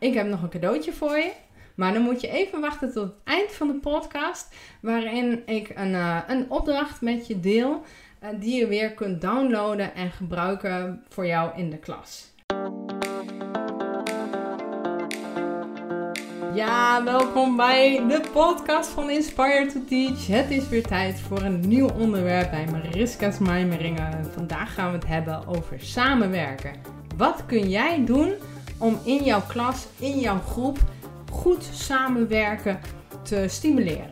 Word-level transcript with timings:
ik 0.00 0.14
heb 0.14 0.26
nog 0.26 0.42
een 0.42 0.48
cadeautje 0.48 0.92
voor 0.92 1.16
je. 1.16 1.32
Maar 1.74 1.92
dan 1.92 2.02
moet 2.02 2.20
je 2.20 2.28
even 2.28 2.60
wachten 2.60 2.92
tot 2.92 3.02
het 3.02 3.14
eind 3.24 3.52
van 3.52 3.66
de 3.66 3.74
podcast, 3.74 4.54
waarin 4.80 5.42
ik 5.46 5.72
een, 5.74 5.92
uh, 5.92 6.18
een 6.26 6.50
opdracht 6.50 7.00
met 7.00 7.26
je 7.26 7.40
deel, 7.40 7.82
uh, 8.22 8.28
die 8.40 8.58
je 8.58 8.66
weer 8.66 8.92
kunt 8.92 9.20
downloaden 9.20 9.94
en 9.94 10.10
gebruiken 10.10 11.04
voor 11.08 11.26
jou 11.26 11.56
in 11.56 11.70
de 11.70 11.78
klas. 11.78 12.28
Ja, 16.54 17.04
welkom 17.04 17.56
bij 17.56 18.04
de 18.08 18.20
podcast 18.32 18.90
van 18.90 19.10
Inspire 19.10 19.66
to 19.72 19.80
Teach. 19.88 20.26
Het 20.26 20.50
is 20.50 20.68
weer 20.68 20.86
tijd 20.86 21.20
voor 21.20 21.42
een 21.42 21.60
nieuw 21.60 21.88
onderwerp 21.88 22.50
bij 22.50 22.66
Mariska's 22.70 23.38
Mijmeringen. 23.38 24.24
Vandaag 24.24 24.74
gaan 24.74 24.90
we 24.90 24.96
het 24.96 25.06
hebben 25.06 25.46
over 25.46 25.80
samenwerken. 25.80 26.72
Wat 27.16 27.46
kun 27.46 27.70
jij 27.70 28.04
doen 28.04 28.34
om 28.80 28.98
in 29.04 29.24
jouw 29.24 29.42
klas, 29.48 29.86
in 29.98 30.18
jouw 30.18 30.40
groep, 30.40 30.78
goed 31.30 31.68
samenwerken 31.72 32.80
te 33.22 33.44
stimuleren? 33.48 34.10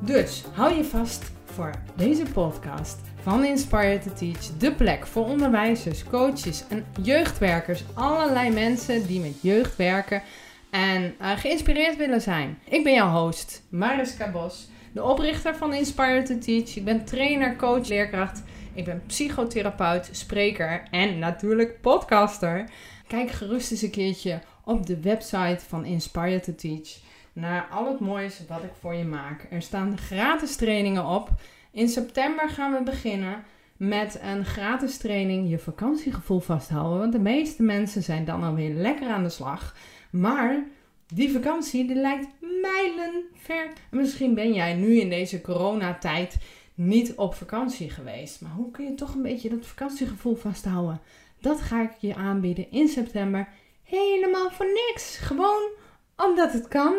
Dus 0.00 0.44
hou 0.52 0.74
je 0.74 0.84
vast 0.84 1.32
voor 1.44 1.70
deze 1.96 2.22
podcast 2.22 2.98
van 3.22 3.44
Inspire 3.44 3.98
to 3.98 4.12
Teach. 4.12 4.56
De 4.58 4.72
plek 4.72 5.06
voor 5.06 5.24
onderwijzers, 5.24 6.04
coaches 6.04 6.64
en 6.68 6.84
jeugdwerkers. 7.02 7.84
Allerlei 7.94 8.50
mensen 8.50 9.06
die 9.06 9.20
met 9.20 9.42
jeugd 9.42 9.76
werken 9.76 10.22
en 10.70 11.14
uh, 11.20 11.30
geïnspireerd 11.36 11.96
willen 11.96 12.20
zijn. 12.20 12.58
Ik 12.68 12.84
ben 12.84 12.92
jouw 12.92 13.10
host, 13.10 13.62
Mariska 13.68 14.30
Bos, 14.30 14.68
de 14.92 15.02
oprichter 15.02 15.56
van 15.56 15.74
Inspire 15.74 16.22
to 16.22 16.38
Teach. 16.38 16.76
Ik 16.76 16.84
ben 16.84 17.04
trainer, 17.04 17.56
coach, 17.56 17.88
leerkracht. 17.88 18.42
Ik 18.74 18.84
ben 18.84 19.02
psychotherapeut, 19.06 20.08
spreker 20.12 20.82
en 20.90 21.18
natuurlijk 21.18 21.80
podcaster. 21.80 22.64
Kijk 23.06 23.30
gerust 23.30 23.70
eens 23.70 23.82
een 23.82 23.90
keertje 23.90 24.40
op 24.64 24.86
de 24.86 25.00
website 25.00 25.60
van 25.68 25.84
Inspire 25.84 26.40
to 26.40 26.54
Teach 26.54 26.98
naar 27.32 27.68
al 27.70 27.88
het 27.88 28.00
moois 28.00 28.40
wat 28.48 28.62
ik 28.62 28.72
voor 28.80 28.94
je 28.94 29.04
maak. 29.04 29.46
Er 29.50 29.62
staan 29.62 29.98
gratis 29.98 30.56
trainingen 30.56 31.06
op. 31.06 31.30
In 31.70 31.88
september 31.88 32.48
gaan 32.48 32.72
we 32.72 32.82
beginnen 32.82 33.44
met 33.76 34.20
een 34.22 34.44
gratis 34.44 34.96
training 34.96 35.50
je 35.50 35.58
vakantiegevoel 35.58 36.40
vasthouden. 36.40 36.98
Want 36.98 37.12
de 37.12 37.18
meeste 37.18 37.62
mensen 37.62 38.02
zijn 38.02 38.24
dan 38.24 38.42
alweer 38.42 38.74
lekker 38.74 39.08
aan 39.08 39.22
de 39.22 39.28
slag. 39.28 39.76
Maar 40.10 40.64
die 41.06 41.32
vakantie 41.32 41.86
die 41.86 41.96
lijkt 41.96 42.28
mijlen 42.40 43.24
ver. 43.34 43.66
En 43.90 43.98
misschien 43.98 44.34
ben 44.34 44.52
jij 44.52 44.74
nu 44.74 45.00
in 45.00 45.10
deze 45.10 45.40
coronatijd 45.40 46.36
niet 46.74 47.14
op 47.14 47.34
vakantie 47.34 47.90
geweest. 47.90 48.40
Maar 48.40 48.52
hoe 48.52 48.70
kun 48.70 48.84
je 48.84 48.94
toch 48.94 49.14
een 49.14 49.22
beetje 49.22 49.48
dat 49.48 49.66
vakantiegevoel 49.66 50.34
vasthouden? 50.34 51.00
Dat 51.44 51.60
ga 51.60 51.82
ik 51.82 51.90
je 51.98 52.14
aanbieden 52.14 52.70
in 52.70 52.88
september. 52.88 53.48
Helemaal 53.82 54.50
voor 54.50 54.66
niks. 54.66 55.16
Gewoon 55.16 55.70
omdat 56.16 56.52
het 56.52 56.68
kan. 56.68 56.94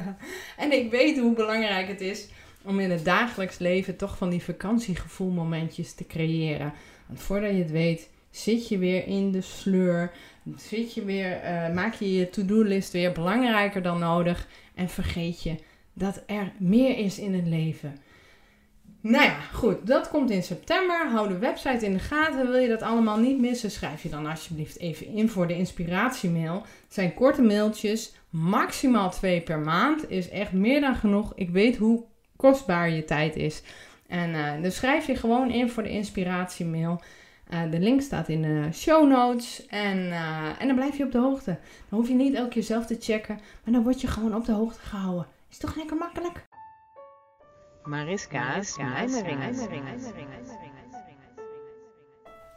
en 0.64 0.72
ik 0.72 0.90
weet 0.90 1.18
hoe 1.18 1.34
belangrijk 1.34 1.88
het 1.88 2.00
is 2.00 2.28
om 2.62 2.80
in 2.80 2.90
het 2.90 3.04
dagelijks 3.04 3.58
leven 3.58 3.96
toch 3.96 4.16
van 4.16 4.30
die 4.30 4.42
vakantiegevoelmomentjes 4.42 5.94
te 5.94 6.06
creëren. 6.06 6.72
Want 7.06 7.20
voordat 7.20 7.50
je 7.50 7.56
het 7.56 7.70
weet, 7.70 8.10
zit 8.30 8.68
je 8.68 8.78
weer 8.78 9.06
in 9.06 9.30
de 9.32 9.40
sleur. 9.40 10.12
Zit 10.56 10.94
je 10.94 11.04
weer, 11.04 11.44
uh, 11.44 11.74
maak 11.74 11.94
je 11.94 12.14
je 12.14 12.30
to-do-list 12.30 12.92
weer 12.92 13.12
belangrijker 13.12 13.82
dan 13.82 13.98
nodig. 13.98 14.48
En 14.74 14.88
vergeet 14.88 15.42
je 15.42 15.54
dat 15.92 16.22
er 16.26 16.52
meer 16.58 16.98
is 16.98 17.18
in 17.18 17.34
het 17.34 17.46
leven. 17.46 17.98
Nou 19.02 19.24
ja, 19.24 19.40
goed. 19.52 19.86
Dat 19.86 20.08
komt 20.08 20.30
in 20.30 20.42
september. 20.42 21.08
Hou 21.08 21.28
de 21.28 21.38
website 21.38 21.84
in 21.84 21.92
de 21.92 21.98
gaten. 21.98 22.50
Wil 22.50 22.60
je 22.60 22.68
dat 22.68 22.82
allemaal 22.82 23.18
niet 23.18 23.38
missen? 23.38 23.70
Schrijf 23.70 24.02
je 24.02 24.08
dan 24.08 24.26
alsjeblieft 24.26 24.78
even 24.78 25.06
in 25.06 25.28
voor 25.28 25.46
de 25.46 25.56
inspiratiemail. 25.56 26.54
Het 26.54 26.94
zijn 26.94 27.14
korte 27.14 27.42
mailtjes. 27.42 28.12
Maximaal 28.30 29.10
twee 29.10 29.40
per 29.40 29.58
maand. 29.58 30.10
Is 30.10 30.28
echt 30.28 30.52
meer 30.52 30.80
dan 30.80 30.94
genoeg. 30.94 31.32
Ik 31.34 31.50
weet 31.50 31.76
hoe 31.76 32.04
kostbaar 32.36 32.90
je 32.90 33.04
tijd 33.04 33.36
is. 33.36 33.62
En 34.06 34.30
uh, 34.30 34.62
dus 34.62 34.76
schrijf 34.76 35.06
je 35.06 35.16
gewoon 35.16 35.50
in 35.50 35.70
voor 35.70 35.82
de 35.82 35.90
inspiratiemail. 35.90 37.02
Uh, 37.52 37.70
de 37.70 37.78
link 37.78 38.00
staat 38.00 38.28
in 38.28 38.42
de 38.42 38.68
show 38.72 39.08
notes. 39.08 39.66
En, 39.66 39.98
uh, 39.98 40.48
en 40.58 40.66
dan 40.66 40.76
blijf 40.76 40.96
je 40.96 41.04
op 41.04 41.12
de 41.12 41.18
hoogte. 41.18 41.58
Dan 41.88 41.98
hoef 41.98 42.08
je 42.08 42.14
niet 42.14 42.34
elke 42.34 42.48
keer 42.48 42.62
zelf 42.62 42.86
te 42.86 42.96
checken. 43.00 43.40
Maar 43.64 43.74
dan 43.74 43.82
word 43.82 44.00
je 44.00 44.06
gewoon 44.06 44.34
op 44.34 44.44
de 44.44 44.52
hoogte 44.52 44.80
gehouden. 44.80 45.26
Is 45.50 45.58
toch 45.58 45.76
lekker 45.76 45.96
makkelijk? 45.96 46.48
Mariska's 47.84 48.76
mijmeringen. 48.76 49.54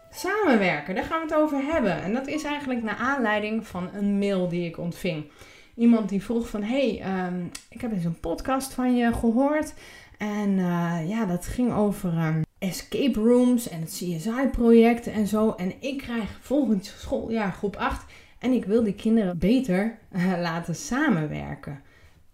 Samenwerken, 0.09 0.95
daar 0.95 1.03
gaan 1.03 1.27
we 1.27 1.33
het 1.33 1.43
over 1.43 1.63
hebben. 1.63 2.01
En 2.01 2.13
dat 2.13 2.27
is 2.27 2.43
eigenlijk 2.43 2.83
naar 2.83 2.95
aanleiding 2.95 3.67
van 3.67 3.89
een 3.93 4.17
mail 4.17 4.49
die 4.49 4.67
ik 4.67 4.77
ontving. 4.77 5.31
Iemand 5.75 6.09
die 6.09 6.23
vroeg 6.23 6.49
van, 6.49 6.63
hey, 6.63 7.03
um, 7.27 7.51
ik 7.69 7.81
heb 7.81 7.91
eens 7.91 8.05
een 8.05 8.19
podcast 8.19 8.73
van 8.73 8.95
je 8.95 9.13
gehoord. 9.13 9.73
En 10.17 10.49
uh, 10.49 11.09
ja, 11.09 11.25
dat 11.25 11.45
ging 11.45 11.73
over 11.73 12.17
um, 12.17 12.43
escape 12.57 13.19
rooms 13.19 13.69
en 13.69 13.79
het 13.79 13.89
CSI-project 13.89 15.07
en 15.07 15.27
zo. 15.27 15.51
En 15.51 15.73
ik 15.79 15.97
krijg 15.97 16.37
volgend 16.41 16.85
schooljaar 16.85 17.51
groep 17.51 17.75
8 17.75 18.11
en 18.39 18.51
ik 18.51 18.65
wil 18.65 18.83
die 18.83 18.95
kinderen 18.95 19.37
beter 19.37 19.97
uh, 20.11 20.33
laten 20.41 20.75
samenwerken. 20.75 21.81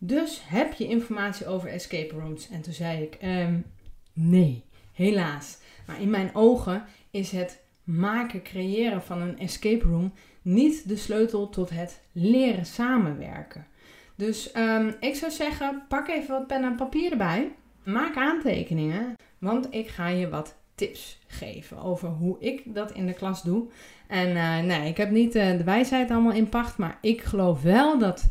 Dus 0.01 0.41
heb 0.45 0.73
je 0.73 0.87
informatie 0.87 1.47
over 1.47 1.69
escape 1.69 2.15
rooms? 2.15 2.49
En 2.49 2.61
toen 2.61 2.73
zei 2.73 3.03
ik, 3.03 3.17
um, 3.23 3.65
nee, 4.13 4.63
helaas. 4.93 5.57
Maar 5.87 6.01
in 6.01 6.09
mijn 6.09 6.29
ogen 6.33 6.83
is 7.11 7.31
het 7.31 7.61
maken, 7.83 8.43
creëren 8.43 9.03
van 9.03 9.21
een 9.21 9.39
escape 9.39 9.85
room 9.85 10.13
niet 10.41 10.87
de 10.87 10.97
sleutel 10.97 11.49
tot 11.49 11.69
het 11.69 12.01
leren 12.11 12.65
samenwerken. 12.65 13.67
Dus 14.15 14.55
um, 14.55 14.95
ik 14.99 15.15
zou 15.15 15.31
zeggen, 15.31 15.83
pak 15.87 16.07
even 16.07 16.29
wat 16.29 16.47
pen 16.47 16.63
en 16.63 16.75
papier 16.75 17.11
erbij. 17.11 17.51
Maak 17.83 18.15
aantekeningen, 18.15 19.15
want 19.37 19.67
ik 19.73 19.87
ga 19.87 20.07
je 20.07 20.29
wat 20.29 20.55
tips 20.75 21.19
geven 21.27 21.77
over 21.77 22.09
hoe 22.09 22.35
ik 22.39 22.61
dat 22.65 22.91
in 22.91 23.05
de 23.05 23.13
klas 23.13 23.43
doe. 23.43 23.67
En 24.07 24.29
uh, 24.29 24.59
nee, 24.59 24.89
ik 24.89 24.97
heb 24.97 25.09
niet 25.09 25.35
uh, 25.35 25.57
de 25.57 25.63
wijsheid 25.63 26.11
allemaal 26.11 26.31
in 26.31 26.49
pacht, 26.49 26.77
maar 26.77 26.97
ik 27.01 27.21
geloof 27.21 27.61
wel 27.61 27.97
dat 27.97 28.27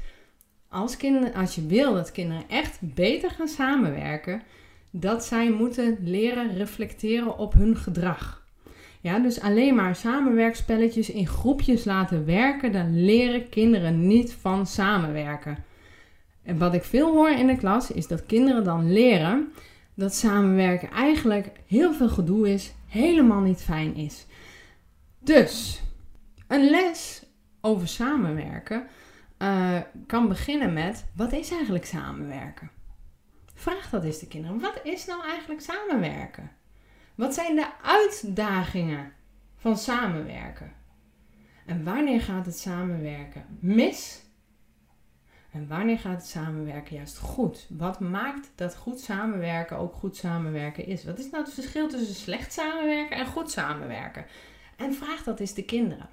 als, 0.68 0.96
kinderen, 0.96 1.34
als 1.34 1.54
je 1.54 1.66
wil 1.66 1.94
dat 1.94 2.12
kinderen 2.12 2.48
echt 2.48 2.78
beter 2.80 3.30
gaan 3.30 3.48
samenwerken, 3.48 4.42
dat 4.90 5.24
zij 5.24 5.50
moeten 5.50 5.98
leren 6.00 6.56
reflecteren 6.56 7.38
op 7.38 7.52
hun 7.52 7.76
gedrag. 7.76 8.46
Ja, 9.00 9.18
dus 9.18 9.40
alleen 9.40 9.74
maar 9.74 9.96
samenwerkspelletjes 9.96 11.10
in 11.10 11.26
groepjes 11.26 11.84
laten 11.84 12.24
werken, 12.24 12.72
dan 12.72 13.04
leren 13.04 13.48
kinderen 13.48 14.06
niet 14.06 14.32
van 14.32 14.66
samenwerken. 14.66 15.64
En 16.42 16.58
wat 16.58 16.74
ik 16.74 16.82
veel 16.82 17.12
hoor 17.12 17.30
in 17.30 17.46
de 17.46 17.56
klas 17.56 17.90
is 17.90 18.06
dat 18.06 18.26
kinderen 18.26 18.64
dan 18.64 18.92
leren 18.92 19.52
dat 19.94 20.14
samenwerken 20.14 20.90
eigenlijk 20.90 21.50
heel 21.66 21.92
veel 21.92 22.08
gedoe 22.08 22.52
is, 22.52 22.72
helemaal 22.86 23.40
niet 23.40 23.60
fijn 23.60 23.94
is. 23.94 24.26
Dus 25.18 25.82
een 26.46 26.70
les 26.70 27.22
over 27.60 27.88
samenwerken 27.88 28.86
uh, 29.38 29.80
kan 30.06 30.28
beginnen 30.28 30.72
met: 30.72 31.06
wat 31.16 31.32
is 31.32 31.50
eigenlijk 31.50 31.86
samenwerken? 31.86 32.70
Vraag 33.54 33.90
dat 33.90 34.04
eens 34.04 34.18
de 34.18 34.26
kinderen. 34.26 34.60
Wat 34.60 34.80
is 34.82 35.06
nou 35.06 35.24
eigenlijk 35.24 35.60
samenwerken? 35.60 36.50
Wat 37.14 37.34
zijn 37.34 37.56
de 37.56 37.66
uitdagingen 37.82 39.12
van 39.56 39.78
samenwerken? 39.78 40.72
En 41.66 41.84
wanneer 41.84 42.20
gaat 42.20 42.46
het 42.46 42.58
samenwerken 42.58 43.44
mis? 43.60 44.26
En 45.50 45.68
wanneer 45.68 45.98
gaat 45.98 46.16
het 46.16 46.26
samenwerken 46.26 46.96
juist 46.96 47.18
goed? 47.18 47.66
Wat 47.68 48.00
maakt 48.00 48.50
dat 48.54 48.76
goed 48.76 49.00
samenwerken 49.00 49.76
ook 49.76 49.94
goed 49.94 50.16
samenwerken 50.16 50.86
is? 50.86 51.04
Wat 51.04 51.18
is 51.18 51.30
nou 51.30 51.44
het 51.44 51.54
verschil 51.54 51.88
tussen 51.88 52.14
slecht 52.14 52.52
samenwerken 52.52 53.16
en 53.16 53.26
goed 53.26 53.50
samenwerken? 53.50 54.26
En 54.76 54.94
vraag 54.94 55.22
dat 55.22 55.40
eens 55.40 55.54
de 55.54 55.64
kinderen. 55.64 56.08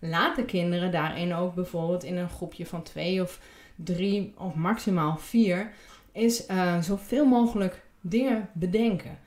Laat 0.00 0.36
de 0.36 0.44
kinderen 0.44 0.92
daarin 0.92 1.34
ook 1.34 1.54
bijvoorbeeld 1.54 2.04
in 2.04 2.16
een 2.16 2.28
groepje 2.28 2.66
van 2.66 2.82
twee 2.82 3.22
of 3.22 3.40
drie 3.76 4.34
of 4.38 4.54
maximaal 4.54 5.16
vier 5.16 5.70
is 6.12 6.48
uh, 6.48 6.80
zoveel 6.80 7.26
mogelijk 7.26 7.82
dingen 8.00 8.48
bedenken. 8.52 9.18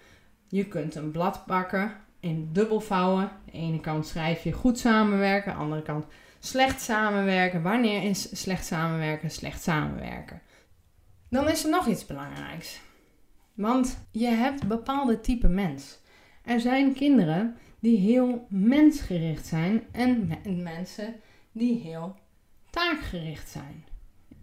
Je 0.47 0.67
kunt 0.67 0.95
een 0.95 1.11
blad 1.11 1.45
pakken 1.45 1.91
in 2.19 2.49
dubbel 2.53 2.79
vouwen. 2.81 3.31
De 3.45 3.51
ene 3.51 3.79
kant 3.79 4.07
schrijf 4.07 4.43
je 4.43 4.51
goed 4.51 4.79
samenwerken, 4.79 5.51
de 5.51 5.57
andere 5.57 5.81
kant 5.81 6.05
slecht 6.39 6.81
samenwerken. 6.81 7.61
Wanneer 7.61 8.03
is 8.03 8.41
slecht 8.41 8.65
samenwerken 8.65 9.31
slecht 9.31 9.61
samenwerken? 9.61 10.41
Dan 11.29 11.49
is 11.49 11.63
er 11.63 11.69
nog 11.69 11.87
iets 11.87 12.05
belangrijks. 12.05 12.79
Want 13.53 14.05
je 14.11 14.27
hebt 14.27 14.67
bepaalde 14.67 15.19
type 15.19 15.47
mens. 15.47 15.99
Er 16.43 16.59
zijn 16.59 16.93
kinderen 16.93 17.57
die 17.79 17.97
heel 17.97 18.45
mensgericht 18.49 19.45
zijn 19.45 19.83
en 19.91 20.31
mensen 20.63 21.15
die 21.51 21.79
heel 21.79 22.15
taakgericht 22.69 23.49
zijn. 23.49 23.85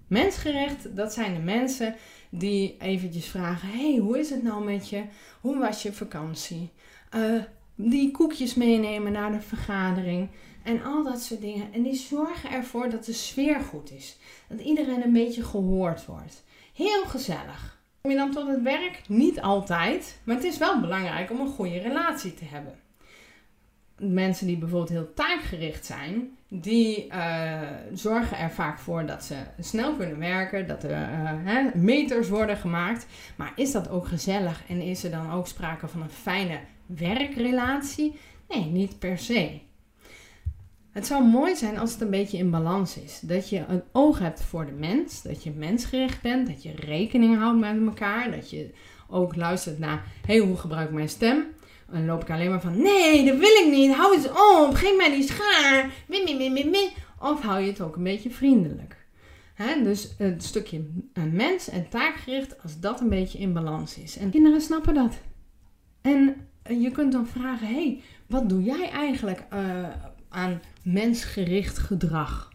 Mensgericht, 0.06 0.96
dat 0.96 1.12
zijn 1.12 1.34
de 1.34 1.40
mensen 1.40 1.94
die 2.30 2.76
eventjes 2.78 3.26
vragen: 3.26 3.68
hey, 3.68 3.96
hoe 3.96 4.18
is 4.18 4.30
het 4.30 4.42
nou 4.42 4.64
met 4.64 4.88
je? 4.88 5.02
Hoe 5.40 5.58
was 5.58 5.82
je 5.82 5.92
vakantie? 5.92 6.70
Uh, 7.14 7.42
die 7.74 8.10
koekjes 8.10 8.54
meenemen 8.54 9.12
naar 9.12 9.32
de 9.32 9.40
vergadering. 9.40 10.28
En 10.62 10.82
al 10.82 11.04
dat 11.04 11.22
soort 11.22 11.40
dingen. 11.40 11.72
En 11.72 11.82
die 11.82 11.94
zorgen 11.94 12.50
ervoor 12.50 12.90
dat 12.90 13.04
de 13.04 13.12
sfeer 13.12 13.60
goed 13.60 13.90
is. 13.90 14.16
Dat 14.48 14.60
iedereen 14.60 15.02
een 15.02 15.12
beetje 15.12 15.44
gehoord 15.44 16.06
wordt. 16.06 16.44
Heel 16.74 17.04
gezellig. 17.04 17.80
Kom 18.00 18.10
je 18.10 18.16
dan 18.16 18.30
tot 18.30 18.46
het 18.46 18.62
werk? 18.62 19.02
Niet 19.08 19.40
altijd. 19.40 20.20
Maar 20.24 20.34
het 20.34 20.44
is 20.44 20.58
wel 20.58 20.80
belangrijk 20.80 21.30
om 21.30 21.40
een 21.40 21.48
goede 21.48 21.78
relatie 21.78 22.34
te 22.34 22.44
hebben. 22.44 22.78
Mensen 23.98 24.46
die 24.46 24.58
bijvoorbeeld 24.58 24.90
heel 24.90 25.14
taakgericht 25.14 25.86
zijn, 25.86 26.36
die 26.48 27.06
uh, 27.06 27.60
zorgen 27.92 28.38
er 28.38 28.50
vaak 28.50 28.78
voor 28.78 29.06
dat 29.06 29.24
ze 29.24 29.34
snel 29.60 29.94
kunnen 29.94 30.18
werken, 30.18 30.66
dat 30.66 30.84
er 30.84 30.90
uh, 30.90 30.98
hè, 31.22 31.78
meters 31.78 32.28
worden 32.28 32.56
gemaakt. 32.56 33.06
Maar 33.36 33.52
is 33.56 33.72
dat 33.72 33.88
ook 33.88 34.06
gezellig 34.06 34.62
en 34.68 34.80
is 34.80 35.04
er 35.04 35.10
dan 35.10 35.32
ook 35.32 35.46
sprake 35.46 35.88
van 35.88 36.02
een 36.02 36.10
fijne 36.10 36.58
werkrelatie? 36.86 38.16
Nee, 38.48 38.64
niet 38.64 38.98
per 38.98 39.18
se. 39.18 39.60
Het 40.90 41.06
zou 41.06 41.24
mooi 41.24 41.56
zijn 41.56 41.78
als 41.78 41.92
het 41.92 42.00
een 42.00 42.10
beetje 42.10 42.38
in 42.38 42.50
balans 42.50 42.98
is. 42.98 43.20
Dat 43.20 43.48
je 43.48 43.64
een 43.68 43.82
oog 43.92 44.18
hebt 44.18 44.42
voor 44.42 44.66
de 44.66 44.72
mens, 44.72 45.22
dat 45.22 45.42
je 45.44 45.50
mensgericht 45.50 46.22
bent, 46.22 46.46
dat 46.46 46.62
je 46.62 46.72
rekening 46.74 47.38
houdt 47.38 47.60
met 47.60 47.86
elkaar, 47.86 48.30
dat 48.30 48.50
je 48.50 48.70
ook 49.08 49.36
luistert 49.36 49.78
naar, 49.78 50.04
hey, 50.26 50.38
hoe 50.38 50.56
gebruik 50.56 50.88
ik 50.88 50.94
mijn 50.94 51.08
stem? 51.08 51.44
Dan 51.90 52.06
loop 52.06 52.22
ik 52.22 52.30
alleen 52.30 52.50
maar 52.50 52.60
van, 52.60 52.82
nee, 52.82 53.24
dat 53.24 53.38
wil 53.38 53.64
ik 53.64 53.68
niet, 53.70 53.94
hou 53.94 54.14
eens 54.14 54.28
op, 54.28 54.74
geef 54.74 54.96
mij 54.96 55.10
die 55.10 55.22
schaar, 55.22 55.90
Of 57.20 57.42
hou 57.42 57.60
je 57.60 57.66
het 57.66 57.80
ook 57.80 57.96
een 57.96 58.02
beetje 58.02 58.30
vriendelijk. 58.30 58.96
He, 59.54 59.82
dus 59.82 60.14
een 60.18 60.40
stukje 60.40 60.84
mens 61.32 61.68
en 61.68 61.88
taakgericht, 61.88 62.62
als 62.62 62.80
dat 62.80 63.00
een 63.00 63.08
beetje 63.08 63.38
in 63.38 63.52
balans 63.52 63.98
is. 63.98 64.18
En 64.18 64.30
kinderen 64.30 64.60
snappen 64.60 64.94
dat. 64.94 65.18
En 66.00 66.48
je 66.68 66.90
kunt 66.90 67.12
dan 67.12 67.26
vragen, 67.26 67.66
hey, 67.66 68.02
wat 68.26 68.48
doe 68.48 68.62
jij 68.62 68.90
eigenlijk 68.90 69.44
uh, 69.52 69.88
aan 70.28 70.60
mensgericht 70.82 71.78
gedrag. 71.78 72.52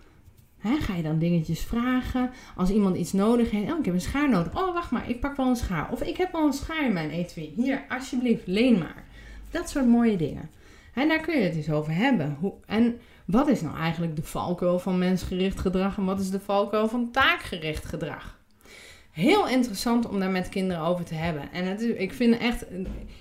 ga 0.59 0.95
je 0.95 1.03
dan 1.03 1.19
dingetjes 1.19 1.59
vragen? 1.59 2.29
Als 2.55 2.69
iemand 2.69 2.97
iets 2.97 3.13
nodig 3.13 3.51
heeft. 3.51 3.71
Oh, 3.71 3.79
ik 3.79 3.85
heb 3.85 3.93
een 3.93 4.01
schaar 4.01 4.29
nodig. 4.29 4.55
Oh, 4.55 4.73
wacht 4.73 4.91
maar, 4.91 5.09
ik 5.09 5.19
pak 5.19 5.35
wel 5.35 5.47
een 5.47 5.55
schaar. 5.55 5.91
Of 5.91 6.01
ik 6.01 6.17
heb 6.17 6.31
wel 6.31 6.45
een 6.45 6.53
schaar 6.53 6.85
in 6.85 6.93
mijn 6.93 7.09
etui. 7.09 7.53
Hier, 7.55 7.85
alsjeblieft, 7.89 8.47
leen 8.47 8.77
maar. 8.77 9.09
Dat 9.51 9.69
soort 9.69 9.87
mooie 9.87 10.17
dingen. 10.17 10.49
En 10.93 11.07
daar 11.07 11.21
kun 11.21 11.37
je 11.37 11.43
het 11.43 11.55
eens 11.55 11.71
over 11.71 11.93
hebben. 11.93 12.37
Hoe, 12.39 12.53
en 12.65 12.99
wat 13.25 13.47
is 13.47 13.61
nou 13.61 13.77
eigenlijk 13.77 14.15
de 14.15 14.23
valkuil 14.23 14.79
van 14.79 14.97
mensgericht 14.97 15.59
gedrag? 15.59 15.97
En 15.97 16.05
wat 16.05 16.19
is 16.19 16.29
de 16.29 16.39
valkuil 16.39 16.87
van 16.87 17.11
taakgericht 17.11 17.85
gedrag? 17.85 18.39
heel 19.11 19.47
interessant 19.47 20.09
om 20.09 20.19
daar 20.19 20.29
met 20.29 20.49
kinderen 20.49 20.83
over 20.83 21.05
te 21.05 21.13
hebben. 21.13 21.51
En 21.51 21.99
ik 22.01 22.13
vind 22.13 22.37
echt, 22.37 22.65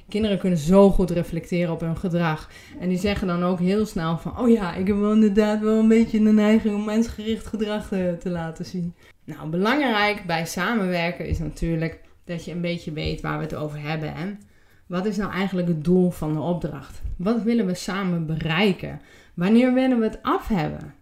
kinderen 0.09 0.38
kunnen 0.38 0.59
zo 0.59 0.91
goed 0.91 1.11
reflecteren 1.11 1.73
op 1.73 1.81
hun 1.81 1.97
gedrag. 1.97 2.50
En 2.81 2.88
die 2.88 2.99
zeggen 2.99 3.27
dan 3.27 3.44
ook 3.44 3.59
heel 3.59 3.87
snel 3.87 4.19
van, 4.19 4.38
oh 4.38 4.49
ja, 4.49 4.75
ik 4.75 4.87
heb 4.87 4.97
wel 4.97 5.12
inderdaad 5.12 5.61
wel 5.61 5.79
een 5.79 5.88
beetje 5.88 6.23
de 6.23 6.32
neiging 6.32 6.75
om 6.75 6.85
mensgericht 6.85 7.47
gedrag 7.47 7.88
te, 7.88 8.17
te 8.21 8.31
laten 8.31 8.65
zien. 8.65 8.94
Nou, 9.25 9.49
belangrijk 9.49 10.27
bij 10.27 10.47
samenwerken 10.47 11.27
is 11.27 11.38
natuurlijk 11.38 12.00
dat 12.25 12.44
je 12.44 12.53
een 12.53 12.61
beetje 12.61 12.93
weet 12.93 13.21
waar 13.21 13.38
we 13.38 13.44
het 13.44 13.55
over 13.55 13.81
hebben. 13.81 14.15
En 14.15 14.41
wat 14.91 15.07
is 15.07 15.17
nou 15.17 15.33
eigenlijk 15.33 15.69
het 15.69 15.85
doel 15.85 16.11
van 16.11 16.33
de 16.33 16.41
opdracht? 16.41 17.03
Wat 17.17 17.43
willen 17.43 17.67
we 17.67 17.75
samen 17.75 18.27
bereiken? 18.27 19.01
Wanneer 19.35 19.75
willen 19.75 19.99
we 19.99 20.05
het 20.05 20.19
af 20.23 20.49
hebben? 20.49 20.95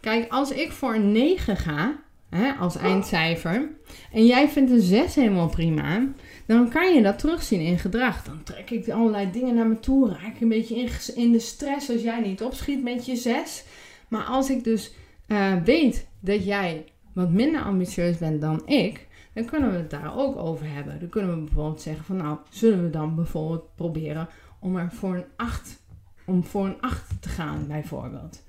Kijk, 0.00 0.32
als 0.32 0.50
ik 0.50 0.72
voor 0.72 0.94
een 0.94 1.12
9 1.12 1.56
ga, 1.56 1.96
hè, 2.30 2.52
als 2.52 2.76
eindcijfer. 2.76 3.68
En 4.12 4.26
jij 4.26 4.48
vindt 4.48 4.70
een 4.70 4.80
6 4.80 5.14
helemaal 5.14 5.48
prima. 5.48 6.06
Dan 6.46 6.68
kan 6.68 6.94
je 6.94 7.02
dat 7.02 7.18
terugzien 7.18 7.60
in 7.60 7.78
gedrag. 7.78 8.24
Dan 8.24 8.42
trek 8.42 8.70
ik 8.70 8.88
allerlei 8.88 9.30
dingen 9.30 9.54
naar 9.54 9.66
me 9.66 9.80
toe. 9.80 10.08
Raak 10.08 10.34
ik 10.34 10.40
een 10.40 10.48
beetje 10.48 10.88
in, 11.14 11.32
de 11.32 11.38
stress 11.38 11.90
als 11.90 12.02
jij 12.02 12.20
niet 12.20 12.42
opschiet 12.42 12.82
met 12.82 13.06
je 13.06 13.16
6. 13.16 13.64
Maar 14.08 14.24
als 14.24 14.50
ik 14.50 14.64
dus 14.64 14.92
uh, 15.28 15.52
weet 15.64 16.06
dat 16.20 16.44
jij 16.44 16.84
wat 17.12 17.30
minder 17.30 17.62
ambitieus 17.62 18.18
bent 18.18 18.40
dan 18.40 18.66
ik. 18.66 19.08
Dan 19.32 19.44
kunnen 19.44 19.70
we 19.70 19.76
het 19.76 19.90
daar 19.90 20.16
ook 20.16 20.36
over 20.36 20.66
hebben. 20.68 21.00
Dan 21.00 21.08
kunnen 21.08 21.34
we 21.34 21.44
bijvoorbeeld 21.44 21.80
zeggen 21.80 22.04
van 22.04 22.16
nou, 22.16 22.38
zullen 22.48 22.82
we 22.82 22.90
dan 22.90 23.14
bijvoorbeeld 23.14 23.74
proberen 23.74 24.28
om 24.58 24.76
er 24.76 24.90
voor 24.92 25.14
een 25.14 25.24
8, 25.36 25.82
om 26.24 26.44
voor 26.44 26.66
een 26.66 26.80
8 26.80 27.22
te 27.22 27.28
gaan 27.28 27.66
bijvoorbeeld. 27.66 28.42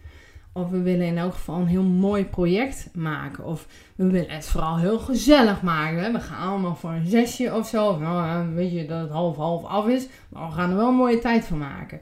Of 0.53 0.69
we 0.69 0.81
willen 0.81 1.05
in 1.05 1.17
elk 1.17 1.33
geval 1.33 1.59
een 1.59 1.67
heel 1.67 1.83
mooi 1.83 2.25
project 2.25 2.89
maken. 2.93 3.45
Of 3.45 3.67
we 3.95 4.07
willen 4.07 4.29
het 4.29 4.45
vooral 4.45 4.77
heel 4.77 4.99
gezellig 4.99 5.61
maken. 5.61 6.13
We 6.13 6.19
gaan 6.19 6.49
allemaal 6.49 6.75
voor 6.75 6.91
een 6.91 7.07
zesje 7.07 7.55
of 7.55 7.67
zo. 7.67 7.97
Nou, 7.97 8.53
weet 8.53 8.71
je 8.71 8.85
dat 8.85 9.01
het 9.01 9.11
half-half 9.11 9.63
af 9.63 9.87
is. 9.87 10.07
Maar 10.29 10.47
we 10.47 10.53
gaan 10.53 10.69
er 10.69 10.75
wel 10.75 10.87
een 10.87 10.95
mooie 10.95 11.19
tijd 11.19 11.45
van 11.45 11.57
maken. 11.57 12.01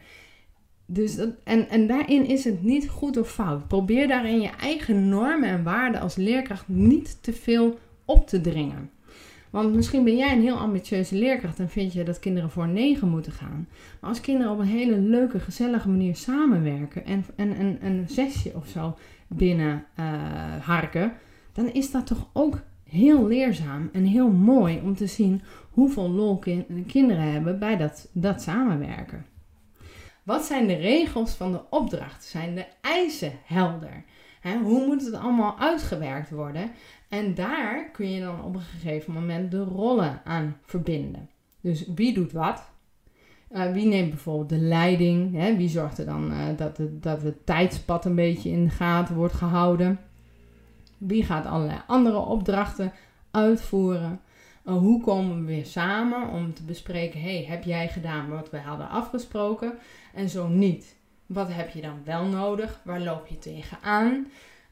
Dus 0.85 1.17
en, 1.43 1.69
en 1.69 1.87
daarin 1.87 2.25
is 2.25 2.43
het 2.43 2.63
niet 2.63 2.89
goed 2.89 3.17
of 3.17 3.31
fout. 3.31 3.67
Probeer 3.67 4.07
daarin 4.07 4.41
je 4.41 4.49
eigen 4.49 5.09
normen 5.09 5.49
en 5.49 5.63
waarden 5.63 6.01
als 6.01 6.15
leerkracht 6.15 6.67
niet 6.67 7.23
te 7.23 7.33
veel 7.33 7.77
op 8.09 8.27
te 8.27 8.41
dringen. 8.41 8.89
Want 9.49 9.73
misschien 9.73 10.03
ben 10.03 10.17
jij 10.17 10.33
een 10.33 10.41
heel 10.41 10.57
ambitieuze 10.57 11.15
leerkracht 11.15 11.59
en 11.59 11.69
vind 11.69 11.93
je 11.93 12.03
dat 12.03 12.19
kinderen 12.19 12.49
voor 12.49 12.67
9 12.67 13.07
moeten 13.07 13.31
gaan. 13.31 13.67
Maar 13.99 14.09
als 14.09 14.21
kinderen 14.21 14.51
op 14.51 14.59
een 14.59 14.65
hele 14.65 14.97
leuke, 14.97 15.39
gezellige 15.39 15.89
manier 15.89 16.15
samenwerken 16.15 17.05
en, 17.05 17.25
en, 17.35 17.55
en 17.55 17.77
een 17.81 18.05
zesje 18.07 18.51
of 18.55 18.67
zo 18.67 18.97
binnen 19.27 19.85
uh, 19.99 20.05
harken, 20.61 21.13
dan 21.53 21.71
is 21.73 21.91
dat 21.91 22.07
toch 22.07 22.29
ook 22.33 22.61
heel 22.83 23.27
leerzaam 23.27 23.89
en 23.93 24.03
heel 24.03 24.29
mooi 24.29 24.81
om 24.83 24.95
te 24.95 25.07
zien 25.07 25.41
hoeveel 25.69 26.09
lol 26.09 26.39
kinderen 26.87 27.31
hebben 27.31 27.59
bij 27.59 27.77
dat, 27.77 28.09
dat 28.11 28.41
samenwerken. 28.41 29.25
Wat 30.23 30.45
zijn 30.45 30.67
de 30.67 30.75
regels 30.75 31.31
van 31.31 31.51
de 31.51 31.61
opdracht? 31.69 32.23
Zijn 32.23 32.55
de 32.55 32.65
eisen 32.81 33.31
helder? 33.43 34.03
hoe 34.63 34.85
moet 34.85 35.05
het 35.05 35.13
allemaal 35.13 35.59
uitgewerkt 35.59 36.29
worden? 36.29 36.71
En 37.09 37.33
daar 37.33 37.89
kun 37.91 38.11
je 38.11 38.21
dan 38.21 38.43
op 38.43 38.55
een 38.55 38.61
gegeven 38.61 39.13
moment 39.13 39.51
de 39.51 39.63
rollen 39.63 40.21
aan 40.23 40.57
verbinden. 40.61 41.29
Dus 41.61 41.87
wie 41.95 42.13
doet 42.13 42.31
wat? 42.31 42.69
Uh, 43.51 43.71
wie 43.71 43.85
neemt 43.85 44.09
bijvoorbeeld 44.09 44.49
de 44.49 44.57
leiding? 44.57 45.35
Hè? 45.35 45.55
Wie 45.55 45.69
zorgt 45.69 45.97
er 45.97 46.05
dan 46.05 46.31
uh, 46.31 46.57
dat, 46.57 46.77
het, 46.77 47.03
dat 47.03 47.21
het 47.21 47.45
tijdspad 47.45 48.05
een 48.05 48.15
beetje 48.15 48.49
in 48.49 48.63
de 48.63 48.69
gaten 48.69 49.15
wordt 49.15 49.33
gehouden? 49.33 49.99
Wie 50.97 51.23
gaat 51.23 51.45
allerlei 51.45 51.81
andere 51.87 52.17
opdrachten 52.17 52.91
uitvoeren? 53.31 54.21
Uh, 54.65 54.77
hoe 54.77 55.01
komen 55.01 55.39
we 55.39 55.45
weer 55.45 55.65
samen 55.65 56.29
om 56.29 56.53
te 56.53 56.63
bespreken: 56.63 57.21
hey, 57.21 57.45
heb 57.47 57.63
jij 57.63 57.87
gedaan 57.87 58.29
wat 58.29 58.49
we 58.49 58.57
hadden 58.59 58.89
afgesproken? 58.89 59.73
En 60.13 60.29
zo 60.29 60.47
niet. 60.47 60.95
Wat 61.25 61.53
heb 61.53 61.69
je 61.69 61.81
dan 61.81 62.01
wel 62.03 62.25
nodig? 62.25 62.81
Waar 62.83 63.01
loop 63.01 63.27
je 63.27 63.39
tegenaan? 63.39 64.27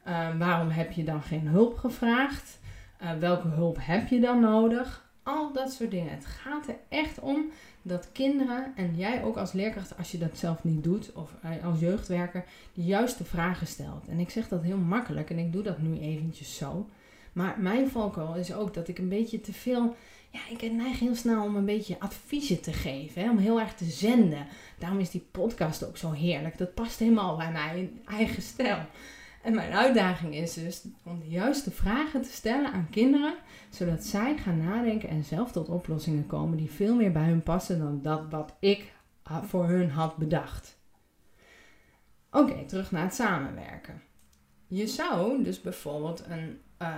Uh, 0.07 0.37
waarom 0.37 0.69
heb 0.69 0.91
je 0.91 1.03
dan 1.03 1.21
geen 1.21 1.47
hulp 1.47 1.77
gevraagd? 1.77 2.59
Uh, 3.03 3.11
welke 3.19 3.47
hulp 3.47 3.77
heb 3.79 4.07
je 4.07 4.19
dan 4.19 4.39
nodig? 4.39 5.05
Al 5.23 5.53
dat 5.53 5.71
soort 5.71 5.91
dingen. 5.91 6.11
Het 6.11 6.25
gaat 6.25 6.67
er 6.67 6.75
echt 6.89 7.19
om 7.19 7.45
dat 7.81 8.09
kinderen 8.11 8.73
en 8.75 8.95
jij 8.95 9.23
ook 9.23 9.37
als 9.37 9.51
leerkracht, 9.51 9.97
als 9.97 10.11
je 10.11 10.17
dat 10.17 10.37
zelf 10.37 10.63
niet 10.63 10.83
doet, 10.83 11.11
of 11.13 11.31
eh, 11.41 11.65
als 11.65 11.79
jeugdwerker, 11.79 12.45
de 12.73 12.83
juiste 12.83 13.23
vragen 13.23 13.67
stelt. 13.67 14.07
En 14.07 14.19
ik 14.19 14.29
zeg 14.29 14.47
dat 14.47 14.61
heel 14.61 14.77
makkelijk 14.77 15.29
en 15.29 15.37
ik 15.37 15.51
doe 15.51 15.63
dat 15.63 15.77
nu 15.77 15.99
eventjes 15.99 16.57
zo. 16.57 16.89
Maar 17.33 17.55
mijn 17.59 17.89
valkuil 17.89 18.35
is 18.35 18.53
ook 18.53 18.73
dat 18.73 18.87
ik 18.87 18.97
een 18.97 19.09
beetje 19.09 19.41
te 19.41 19.53
veel. 19.53 19.95
Ja, 20.29 20.39
ik 20.49 20.71
neig 20.71 20.99
heel 20.99 21.15
snel 21.15 21.43
om 21.43 21.55
een 21.55 21.65
beetje 21.65 21.99
adviezen 21.99 22.61
te 22.61 22.73
geven. 22.73 23.21
Hè, 23.21 23.29
om 23.29 23.37
heel 23.37 23.59
erg 23.59 23.73
te 23.73 23.85
zenden. 23.85 24.47
Daarom 24.79 24.99
is 24.99 25.09
die 25.09 25.27
podcast 25.31 25.87
ook 25.87 25.97
zo 25.97 26.11
heerlijk. 26.11 26.57
Dat 26.57 26.73
past 26.73 26.99
helemaal 26.99 27.37
bij 27.37 27.51
mijn 27.51 28.01
eigen 28.05 28.41
stijl. 28.41 28.77
En 29.47 29.55
mijn 29.55 29.73
uitdaging 29.73 30.35
is 30.35 30.53
dus 30.53 30.87
om 31.03 31.19
de 31.19 31.29
juiste 31.29 31.71
vragen 31.71 32.21
te 32.21 32.31
stellen 32.31 32.71
aan 32.71 32.89
kinderen, 32.89 33.35
zodat 33.69 34.03
zij 34.03 34.37
gaan 34.37 34.57
nadenken 34.57 35.09
en 35.09 35.23
zelf 35.23 35.51
tot 35.51 35.69
oplossingen 35.69 36.25
komen 36.25 36.57
die 36.57 36.71
veel 36.71 36.95
meer 36.95 37.11
bij 37.11 37.23
hun 37.23 37.43
passen 37.43 37.79
dan 37.79 38.01
dat 38.01 38.29
wat 38.29 38.55
ik 38.59 38.93
voor 39.23 39.65
hun 39.65 39.89
had 39.89 40.17
bedacht. 40.17 40.77
Oké, 42.31 42.65
terug 42.65 42.91
naar 42.91 43.03
het 43.03 43.13
samenwerken. 43.13 44.01
Je 44.67 44.87
zou 44.87 45.43
dus 45.43 45.61
bijvoorbeeld 45.61 46.23
een, 46.27 46.61
uh, 46.81 46.95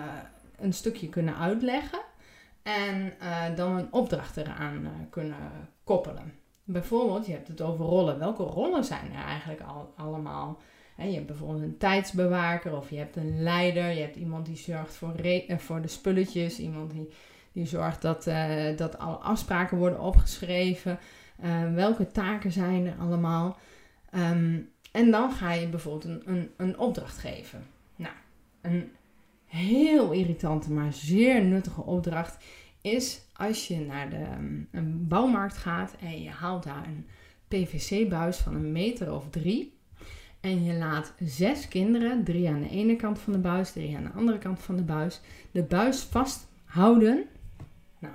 een 0.58 0.74
stukje 0.74 1.10
kunnen 1.10 1.38
uitleggen 1.38 2.02
en 2.64 3.14
uh, 3.22 3.56
dan 3.56 3.78
een 3.78 3.94
opdracht 3.94 4.38
eraan 4.38 4.82
uh, 4.84 4.90
kunnen 5.10 5.70
koppelen. 5.84 6.34
Bijvoorbeeld, 6.64 7.26
je 7.26 7.32
hebt 7.32 7.48
het 7.48 7.62
over 7.62 7.86
rollen. 7.86 8.20
Welke 8.20 8.44
rollen 8.44 8.84
zijn 8.84 9.12
er 9.12 9.24
eigenlijk 9.24 9.62
al, 9.62 9.94
allemaal? 9.96 10.60
Je 11.08 11.14
hebt 11.14 11.28
bijvoorbeeld 11.28 11.62
een 11.62 11.78
tijdsbewaker 11.78 12.76
of 12.76 12.90
je 12.90 12.98
hebt 12.98 13.16
een 13.16 13.44
leider. 13.44 13.90
Je 13.90 14.02
hebt 14.02 14.16
iemand 14.16 14.46
die 14.46 14.58
zorgt 14.58 14.96
voor, 14.96 15.16
eh, 15.16 15.58
voor 15.58 15.82
de 15.82 15.88
spulletjes. 15.88 16.60
Iemand 16.60 16.92
die, 16.92 17.10
die 17.52 17.66
zorgt 17.66 18.02
dat, 18.02 18.28
uh, 18.28 18.78
dat 18.78 18.98
alle 18.98 19.16
afspraken 19.16 19.78
worden 19.78 20.02
opgeschreven. 20.02 21.00
Uh, 21.44 21.74
welke 21.74 22.08
taken 22.08 22.52
zijn 22.52 22.86
er 22.86 22.96
allemaal? 23.00 23.58
Um, 24.16 24.70
en 24.92 25.12
dan 25.12 25.32
ga 25.32 25.54
je 25.54 25.68
bijvoorbeeld 25.68 26.06
een, 26.06 26.22
een, 26.26 26.52
een 26.58 26.80
opdracht 26.80 27.18
geven. 27.18 27.68
Nou, 27.96 28.14
een 28.62 28.92
heel 29.46 30.12
irritante, 30.12 30.72
maar 30.72 30.94
zeer 30.94 31.44
nuttige 31.44 31.82
opdracht 31.82 32.44
is 32.82 33.22
als 33.34 33.68
je 33.68 33.80
naar 33.80 34.10
de, 34.10 34.26
um, 34.38 34.68
een 34.72 35.08
bouwmarkt 35.08 35.58
gaat 35.58 35.96
en 36.00 36.22
je 36.22 36.30
haalt 36.30 36.64
daar 36.64 36.88
een 36.88 37.06
PVC-buis 37.48 38.38
van 38.38 38.56
een 38.56 38.72
meter 38.72 39.14
of 39.14 39.30
drie. 39.30 39.79
En 40.40 40.64
je 40.64 40.74
laat 40.74 41.14
zes 41.20 41.68
kinderen, 41.68 42.24
drie 42.24 42.50
aan 42.50 42.62
de 42.62 42.70
ene 42.70 42.96
kant 42.96 43.20
van 43.20 43.34
de 43.34 43.40
buis, 43.40 43.72
drie 43.72 43.98
aan 43.98 44.04
de 44.04 44.20
andere 44.20 44.38
kant 44.38 44.60
van 44.60 44.76
de 44.76 44.84
buis, 44.84 45.22
de 45.52 45.64
buis 45.64 46.02
vasthouden. 46.02 47.26
Nou, 48.00 48.14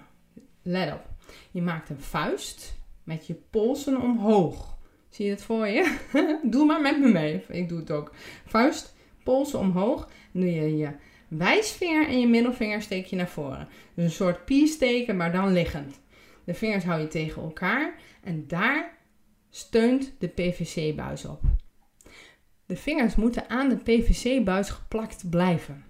let 0.62 0.92
op. 0.92 1.08
Je 1.50 1.62
maakt 1.62 1.90
een 1.90 2.00
vuist 2.00 2.76
met 3.02 3.26
je 3.26 3.34
polsen 3.50 4.00
omhoog. 4.00 4.76
Zie 5.08 5.24
je 5.24 5.30
het 5.30 5.42
voor 5.42 5.66
je? 5.66 5.98
doe 6.50 6.66
maar 6.66 6.80
met 6.80 7.00
me 7.00 7.08
mee. 7.08 7.44
Ik 7.48 7.68
doe 7.68 7.78
het 7.78 7.90
ook. 7.90 8.12
Vuist, 8.46 8.94
polsen 9.22 9.58
omhoog. 9.58 10.08
Dan 10.32 10.42
doe 10.42 10.52
je 10.52 10.76
je 10.76 10.90
wijsvinger 11.28 12.08
en 12.08 12.20
je 12.20 12.26
middelvinger 12.26 12.82
steek 12.82 13.06
je 13.06 13.16
naar 13.16 13.28
voren. 13.28 13.68
Dus 13.94 14.04
een 14.04 14.10
soort 14.10 14.44
pie 14.44 14.66
steken, 14.66 15.16
maar 15.16 15.32
dan 15.32 15.52
liggend. 15.52 16.00
De 16.44 16.54
vingers 16.54 16.84
hou 16.84 17.00
je 17.00 17.08
tegen 17.08 17.42
elkaar 17.42 17.94
en 18.22 18.44
daar 18.46 18.98
steunt 19.50 20.12
de 20.18 20.28
PVC-buis 20.28 21.24
op. 21.24 21.40
De 22.74 22.80
vingers 22.80 23.14
moeten 23.14 23.50
aan 23.50 23.68
de 23.68 23.76
PVC-buis 23.76 24.70
geplakt 24.70 25.30
blijven. 25.30 25.84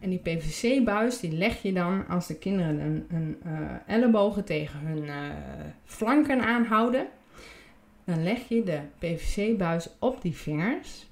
En 0.00 0.10
die 0.10 0.18
PVC-buis 0.18 1.20
die 1.20 1.32
leg 1.32 1.62
je 1.62 1.72
dan 1.72 2.06
als 2.08 2.26
de 2.26 2.38
kinderen 2.38 3.06
een 3.08 3.38
uh, 3.46 3.70
ellebogen 3.86 4.44
tegen 4.44 4.78
hun 4.80 5.04
uh, 5.04 5.14
flanken 5.84 6.40
aanhouden. 6.40 7.06
Dan 8.04 8.22
leg 8.22 8.48
je 8.48 8.62
de 8.62 8.80
PVC-buis 8.98 9.88
op 9.98 10.22
die 10.22 10.36
vingers. 10.36 11.10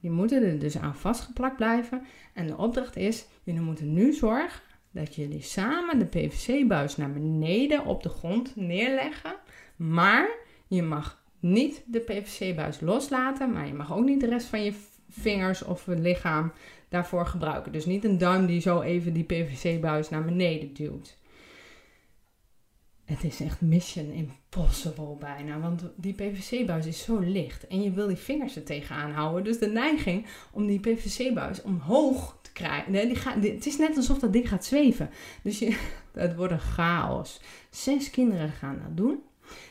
Die 0.00 0.10
moeten 0.10 0.42
er 0.42 0.58
dus 0.58 0.78
aan 0.78 0.96
vastgeplakt 0.96 1.56
blijven. 1.56 2.02
En 2.34 2.46
de 2.46 2.56
opdracht 2.56 2.96
is: 2.96 3.26
jullie 3.42 3.60
moeten 3.60 3.92
nu 3.92 4.12
zorgen 4.12 4.62
dat 4.90 5.14
jullie 5.14 5.42
samen 5.42 5.98
de 5.98 6.06
PVC-buis 6.06 6.96
naar 6.96 7.12
beneden 7.12 7.84
op 7.84 8.02
de 8.02 8.08
grond 8.08 8.56
neerleggen. 8.56 9.34
Maar 9.76 10.28
je 10.66 10.82
mag 10.82 11.26
niet 11.40 11.82
de 11.86 12.00
PVC-buis 12.00 12.80
loslaten, 12.80 13.52
maar 13.52 13.66
je 13.66 13.74
mag 13.74 13.92
ook 13.92 14.04
niet 14.04 14.20
de 14.20 14.28
rest 14.28 14.46
van 14.46 14.64
je 14.64 14.72
vingers 15.08 15.62
of 15.62 15.86
lichaam 15.86 16.52
daarvoor 16.88 17.26
gebruiken. 17.26 17.72
Dus 17.72 17.86
niet 17.86 18.04
een 18.04 18.18
duim 18.18 18.46
die 18.46 18.60
zo 18.60 18.80
even 18.80 19.12
die 19.12 19.24
PVC-buis 19.24 20.08
naar 20.08 20.24
beneden 20.24 20.74
duwt. 20.74 21.16
Het 23.04 23.24
is 23.24 23.40
echt 23.40 23.60
mission 23.60 24.10
impossible 24.10 25.16
bijna, 25.18 25.60
want 25.60 25.82
die 25.96 26.14
PVC-buis 26.14 26.86
is 26.86 27.02
zo 27.02 27.18
licht 27.18 27.66
en 27.66 27.82
je 27.82 27.90
wil 27.90 28.06
die 28.06 28.16
vingers 28.16 28.56
er 28.56 28.64
tegenaan 28.64 29.10
houden. 29.10 29.44
Dus 29.44 29.58
de 29.58 29.66
neiging 29.66 30.26
om 30.52 30.66
die 30.66 30.80
PVC-buis 30.80 31.62
omhoog 31.62 32.38
te 32.42 32.52
krijgen, 32.52 32.92
nee, 32.92 33.06
die 33.06 33.16
gaat, 33.16 33.34
het 33.34 33.66
is 33.66 33.78
net 33.78 33.96
alsof 33.96 34.18
dat 34.18 34.32
ding 34.32 34.48
gaat 34.48 34.64
zweven. 34.64 35.10
Dus 35.42 35.58
je, 35.58 35.78
het 36.12 36.36
wordt 36.36 36.52
een 36.52 36.58
chaos. 36.58 37.40
Zes 37.70 38.10
kinderen 38.10 38.50
gaan 38.50 38.80
dat 38.82 38.96
doen. 38.96 39.22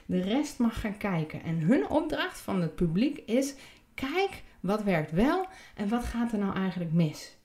De 0.05 0.21
rest 0.21 0.59
mag 0.59 0.81
gaan 0.81 0.97
kijken. 0.97 1.43
En 1.43 1.59
hun 1.59 1.89
opdracht 1.89 2.39
van 2.39 2.61
het 2.61 2.75
publiek 2.75 3.17
is: 3.25 3.55
kijk 3.93 4.43
wat 4.59 4.83
werkt 4.83 5.11
wel 5.11 5.45
en 5.75 5.89
wat 5.89 6.03
gaat 6.03 6.31
er 6.31 6.39
nou 6.39 6.55
eigenlijk 6.55 6.91
mis. 6.91 7.37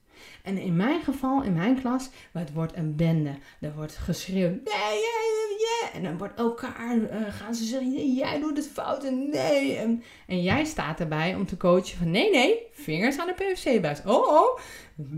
En 0.42 0.58
in 0.58 0.76
mijn 0.76 1.02
geval, 1.02 1.42
in 1.42 1.52
mijn 1.52 1.80
klas, 1.80 2.10
het 2.32 2.52
wordt 2.52 2.76
een 2.76 2.96
bende. 2.96 3.34
Er 3.60 3.74
wordt 3.74 3.96
geschreeuwd, 3.96 4.50
nee, 4.50 4.64
yeah, 4.64 5.58
yeah. 5.58 5.94
En 5.94 6.02
dan 6.02 6.18
wordt 6.18 6.38
elkaar, 6.38 6.96
uh, 6.96 7.34
gaan 7.34 7.54
ze 7.54 7.64
zeggen, 7.64 8.14
jij 8.14 8.40
doet 8.40 8.56
het 8.56 8.68
fout 8.68 9.04
en 9.04 9.28
nee. 9.30 9.76
En, 9.76 10.02
en, 10.26 10.42
jij 10.42 10.64
staat 10.64 11.00
erbij 11.00 11.34
om 11.34 11.46
te 11.46 11.56
coachen 11.56 11.98
van, 11.98 12.10
nee, 12.10 12.30
nee, 12.30 12.66
vingers 12.72 13.18
aan 13.18 13.26
de 13.26 13.32
PVC-buis. 13.32 14.00
Oh, 14.06 14.28
oh, 14.28 14.58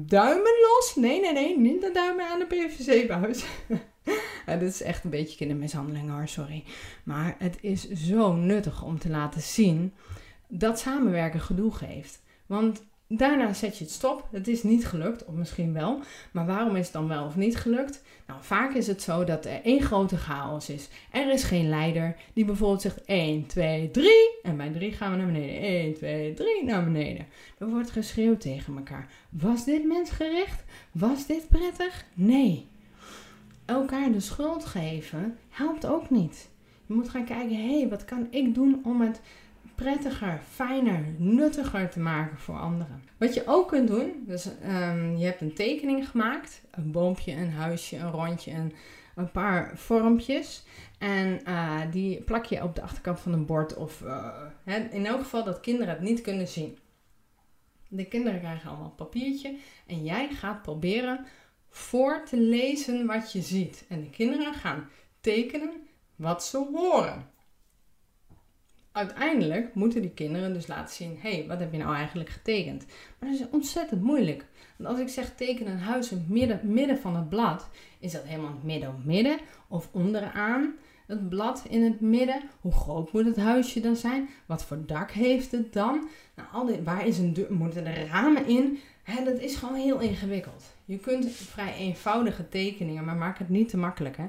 duimen 0.06 0.52
los. 0.60 0.92
Nee, 0.96 1.20
nee, 1.20 1.32
nee, 1.32 1.58
niet 1.58 1.80
de 1.80 1.90
duimen 1.90 2.26
aan 2.26 2.38
de 2.38 2.46
PVC-buis. 2.46 3.44
dit 4.58 4.62
is 4.62 4.82
echt 4.82 5.04
een 5.04 5.10
beetje 5.10 5.36
kindermishandeling 5.36 6.10
hoor, 6.10 6.28
sorry. 6.28 6.64
Maar 7.04 7.34
het 7.38 7.58
is 7.60 7.90
zo 7.90 8.32
nuttig 8.32 8.82
om 8.82 8.98
te 8.98 9.08
laten 9.08 9.40
zien 9.40 9.92
dat 10.48 10.78
samenwerken 10.78 11.40
gedoe 11.40 11.72
geeft. 11.72 12.22
Want 12.46 12.82
daarna 13.08 13.52
zet 13.52 13.78
je 13.78 13.84
het 13.84 13.92
stop. 13.92 14.28
Het 14.32 14.48
is 14.48 14.62
niet 14.62 14.86
gelukt, 14.86 15.24
of 15.24 15.34
misschien 15.34 15.72
wel. 15.72 16.00
Maar 16.32 16.46
waarom 16.46 16.76
is 16.76 16.84
het 16.84 16.92
dan 16.92 17.08
wel 17.08 17.24
of 17.24 17.36
niet 17.36 17.56
gelukt? 17.56 18.02
Nou, 18.26 18.40
vaak 18.42 18.74
is 18.74 18.86
het 18.86 19.02
zo 19.02 19.24
dat 19.24 19.44
er 19.44 19.60
één 19.62 19.82
grote 19.82 20.16
chaos 20.16 20.70
is. 20.70 20.88
Er 21.10 21.32
is 21.32 21.42
geen 21.42 21.68
leider 21.68 22.16
die 22.32 22.44
bijvoorbeeld 22.44 22.82
zegt 22.82 23.04
1, 23.04 23.46
2, 23.46 23.90
3. 23.90 24.10
En 24.42 24.56
bij 24.56 24.70
3 24.70 24.92
gaan 24.92 25.10
we 25.10 25.16
naar 25.16 25.26
beneden. 25.26 25.60
1, 25.60 25.94
2, 25.94 26.34
3 26.34 26.64
naar 26.64 26.84
beneden. 26.84 27.26
Er 27.58 27.68
wordt 27.68 27.90
geschreeuwd 27.90 28.40
tegen 28.40 28.76
elkaar. 28.76 29.08
Was 29.30 29.64
dit 29.64 29.84
mensgericht? 29.84 30.64
Was 30.92 31.26
dit 31.26 31.48
prettig? 31.48 32.04
Nee 32.14 32.72
elkaar 33.64 34.12
de 34.12 34.20
schuld 34.20 34.64
geven 34.64 35.38
helpt 35.48 35.86
ook 35.86 36.10
niet. 36.10 36.48
Je 36.86 36.94
moet 36.94 37.08
gaan 37.08 37.24
kijken, 37.24 37.56
hé, 37.56 37.78
hey, 37.78 37.88
wat 37.88 38.04
kan 38.04 38.26
ik 38.30 38.54
doen 38.54 38.80
om 38.84 39.00
het 39.00 39.20
prettiger, 39.74 40.40
fijner, 40.50 41.04
nuttiger 41.18 41.90
te 41.90 42.00
maken 42.00 42.38
voor 42.38 42.58
anderen. 42.58 43.02
Wat 43.16 43.34
je 43.34 43.42
ook 43.46 43.68
kunt 43.68 43.88
doen, 43.88 44.24
dus 44.26 44.46
um, 44.46 45.16
je 45.16 45.24
hebt 45.24 45.40
een 45.40 45.54
tekening 45.54 46.08
gemaakt, 46.08 46.62
een 46.70 46.90
boompje, 46.90 47.32
een 47.32 47.52
huisje, 47.52 47.96
een 47.96 48.10
rondje, 48.10 48.52
een, 48.52 48.72
een 49.14 49.30
paar 49.30 49.72
vormpjes. 49.74 50.64
En 50.98 51.40
uh, 51.48 51.80
die 51.90 52.22
plak 52.22 52.44
je 52.44 52.62
op 52.62 52.74
de 52.74 52.82
achterkant 52.82 53.20
van 53.20 53.32
een 53.32 53.46
bord 53.46 53.76
of 53.76 54.00
uh, 54.00 54.74
in 54.90 55.06
elk 55.06 55.20
geval 55.20 55.44
dat 55.44 55.60
kinderen 55.60 55.94
het 55.94 56.02
niet 56.02 56.20
kunnen 56.20 56.48
zien. 56.48 56.78
De 57.88 58.04
kinderen 58.04 58.40
krijgen 58.40 58.70
allemaal 58.70 58.94
papiertje 58.96 59.56
en 59.86 60.04
jij 60.04 60.28
gaat 60.28 60.62
proberen 60.62 61.26
voor 61.74 62.22
te 62.24 62.36
lezen 62.36 63.06
wat 63.06 63.32
je 63.32 63.42
ziet. 63.42 63.84
En 63.88 64.00
de 64.00 64.10
kinderen 64.10 64.54
gaan 64.54 64.88
tekenen 65.20 65.72
wat 66.16 66.44
ze 66.44 66.68
horen. 66.72 67.30
Uiteindelijk 68.92 69.74
moeten 69.74 70.00
die 70.02 70.10
kinderen 70.10 70.52
dus 70.52 70.66
laten 70.66 70.94
zien: 70.94 71.18
hé, 71.20 71.30
hey, 71.30 71.46
wat 71.46 71.58
heb 71.58 71.72
je 71.72 71.78
nou 71.78 71.94
eigenlijk 71.94 72.28
getekend? 72.28 72.86
Maar 73.18 73.30
dat 73.30 73.40
is 73.40 73.46
ontzettend 73.50 74.02
moeilijk. 74.02 74.46
Want 74.76 74.88
als 74.88 74.98
ik 74.98 75.08
zeg 75.08 75.34
teken 75.34 75.66
een 75.66 75.78
huis 75.78 76.10
in 76.10 76.16
het 76.16 76.28
midden, 76.28 76.60
midden 76.62 76.98
van 76.98 77.16
het 77.16 77.28
blad, 77.28 77.68
is 77.98 78.12
dat 78.12 78.22
helemaal 78.22 78.50
in 78.50 78.54
het 78.54 78.64
midden 78.64 79.02
midden 79.04 79.38
of 79.68 79.88
onderaan 79.92 80.74
het 81.06 81.28
blad 81.28 81.64
in 81.68 81.82
het 81.82 82.00
midden. 82.00 82.42
Hoe 82.60 82.72
groot 82.72 83.12
moet 83.12 83.24
het 83.24 83.36
huisje 83.36 83.80
dan 83.80 83.96
zijn? 83.96 84.28
Wat 84.46 84.64
voor 84.64 84.86
dak 84.86 85.10
heeft 85.10 85.52
het 85.52 85.72
dan? 85.72 86.08
Nou, 86.34 86.82
waar 86.82 87.06
is 87.06 87.18
een? 87.18 87.46
Moeten 87.48 87.86
er 87.86 88.06
ramen 88.06 88.46
in? 88.46 88.78
Hè, 89.02 89.24
dat 89.24 89.38
is 89.38 89.56
gewoon 89.56 89.74
heel 89.74 90.00
ingewikkeld. 90.00 90.73
Je 90.84 90.98
kunt 90.98 91.30
vrij 91.30 91.74
eenvoudige 91.74 92.48
tekeningen, 92.48 93.04
maar 93.04 93.16
maak 93.16 93.38
het 93.38 93.48
niet 93.48 93.68
te 93.68 93.76
makkelijk. 93.76 94.16
Hè? 94.16 94.24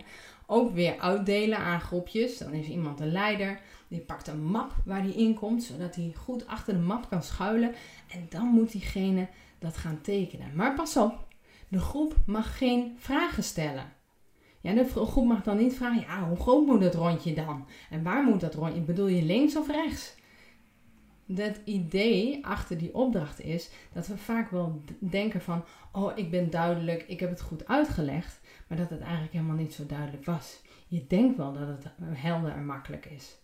Ook 0.46 0.74
weer 0.74 1.00
uitdelen 1.00 1.58
aan 1.58 1.82
groepjes. 1.82 2.38
Dan 2.38 2.54
is 2.54 2.68
iemand 2.68 3.00
een 3.00 3.12
leider. 3.12 3.60
Die 3.88 4.00
pakt 4.00 4.28
een 4.28 4.44
map 4.44 4.72
waar 4.86 5.02
hij 5.02 5.12
in 5.12 5.34
komt, 5.34 5.64
zodat 5.64 5.96
hij 5.96 6.14
goed 6.18 6.48
achter 6.48 6.74
de 6.74 6.80
map 6.80 7.10
kan 7.10 7.24
schuilen. 7.24 7.74
En 8.12 8.26
dan 8.30 8.46
moet 8.46 8.72
diegene 8.72 9.28
dat 9.60 9.78
gaan 9.78 10.02
tekenen. 10.02 10.56
Maar 10.56 10.76
pas 10.76 10.98
op, 10.98 11.28
de 11.68 11.80
groep 11.80 12.16
mag 12.26 12.58
geen 12.58 12.96
vragen 12.98 13.44
stellen. 13.44 13.94
Ja, 14.62 14.74
de 14.74 14.86
groep 14.88 15.26
mag 15.26 15.44
dan 15.44 15.58
niet 15.58 15.76
vragen, 15.76 16.02
ja, 16.02 16.28
hoe 16.28 16.40
groot 16.40 16.66
moet 16.66 16.82
het 16.82 16.96
rondje 16.96 17.34
dan? 17.34 17.68
En 17.90 18.04
waar 18.04 18.24
moet 18.24 18.42
dat 18.42 18.54
rondje? 18.54 18.82
Bedoel 18.82 19.08
je 19.08 19.24
links 19.24 19.58
of 19.58 19.68
rechts? 19.68 20.16
Het 21.34 21.62
idee 21.64 22.46
achter 22.46 22.78
die 22.78 22.94
opdracht 22.94 23.42
is 23.42 23.70
dat 23.94 24.08
we 24.08 24.18
vaak 24.18 24.50
wel 24.52 24.82
denken 25.00 25.42
van, 25.42 25.64
oh, 25.92 26.12
ik 26.16 26.32
ben 26.32 26.50
duidelijk, 26.50 27.04
ik 27.08 27.20
heb 27.20 27.30
het 27.30 27.42
goed 27.42 27.68
uitgelegd, 27.68 28.40
maar 28.68 28.78
dat 28.78 28.90
het 28.90 29.02
eigenlijk 29.02 29.34
helemaal 29.34 29.56
niet 29.56 29.74
zo 29.74 29.86
duidelijk 29.86 30.26
was. 30.26 30.62
Je 30.88 31.06
denkt 31.08 31.38
wel 31.38 31.54
dat 31.54 31.68
het 31.68 31.92
helder 32.00 32.52
en 32.52 32.66
makkelijk 32.66 33.06
is. 33.06 33.38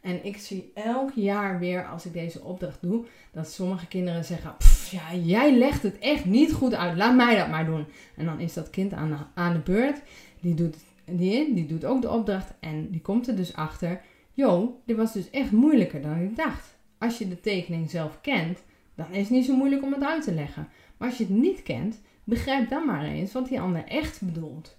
En 0.00 0.24
ik 0.24 0.36
zie 0.36 0.70
elk 0.74 1.12
jaar 1.14 1.58
weer 1.58 1.86
als 1.86 2.06
ik 2.06 2.12
deze 2.12 2.42
opdracht 2.42 2.82
doe, 2.82 3.06
dat 3.32 3.50
sommige 3.50 3.86
kinderen 3.86 4.24
zeggen: 4.24 4.54
ja, 4.90 5.14
jij 5.14 5.58
legt 5.58 5.82
het 5.82 5.98
echt 5.98 6.24
niet 6.24 6.52
goed 6.52 6.74
uit, 6.74 6.96
laat 6.96 7.16
mij 7.16 7.36
dat 7.36 7.48
maar 7.48 7.64
doen. 7.64 7.86
En 8.16 8.24
dan 8.24 8.40
is 8.40 8.54
dat 8.54 8.70
kind 8.70 8.92
aan 8.92 9.10
de, 9.10 9.16
aan 9.34 9.52
de 9.52 9.58
beurt, 9.58 10.02
die 10.40 10.54
doet, 10.54 10.76
die, 11.04 11.54
die 11.54 11.66
doet 11.66 11.84
ook 11.84 12.02
de 12.02 12.10
opdracht 12.10 12.52
en 12.60 12.90
die 12.90 13.00
komt 13.00 13.28
er 13.28 13.36
dus 13.36 13.54
achter: 13.54 14.00
yo, 14.32 14.80
dit 14.86 14.96
was 14.96 15.12
dus 15.12 15.30
echt 15.30 15.50
moeilijker 15.50 16.02
dan 16.02 16.20
ik 16.20 16.36
dacht 16.36 16.77
als 16.98 17.18
je 17.18 17.28
de 17.28 17.40
tekening 17.40 17.90
zelf 17.90 18.20
kent, 18.20 18.58
dan 18.94 19.10
is 19.10 19.20
het 19.20 19.30
niet 19.30 19.44
zo 19.44 19.56
moeilijk 19.56 19.82
om 19.82 19.92
het 19.92 20.02
uit 20.02 20.22
te 20.22 20.32
leggen. 20.32 20.68
Maar 20.96 21.08
als 21.08 21.18
je 21.18 21.24
het 21.24 21.32
niet 21.32 21.62
kent, 21.62 22.00
begrijp 22.24 22.68
dan 22.68 22.86
maar 22.86 23.04
eens 23.04 23.32
wat 23.32 23.48
die 23.48 23.60
ander 23.60 23.84
echt 23.84 24.22
bedoelt. 24.22 24.76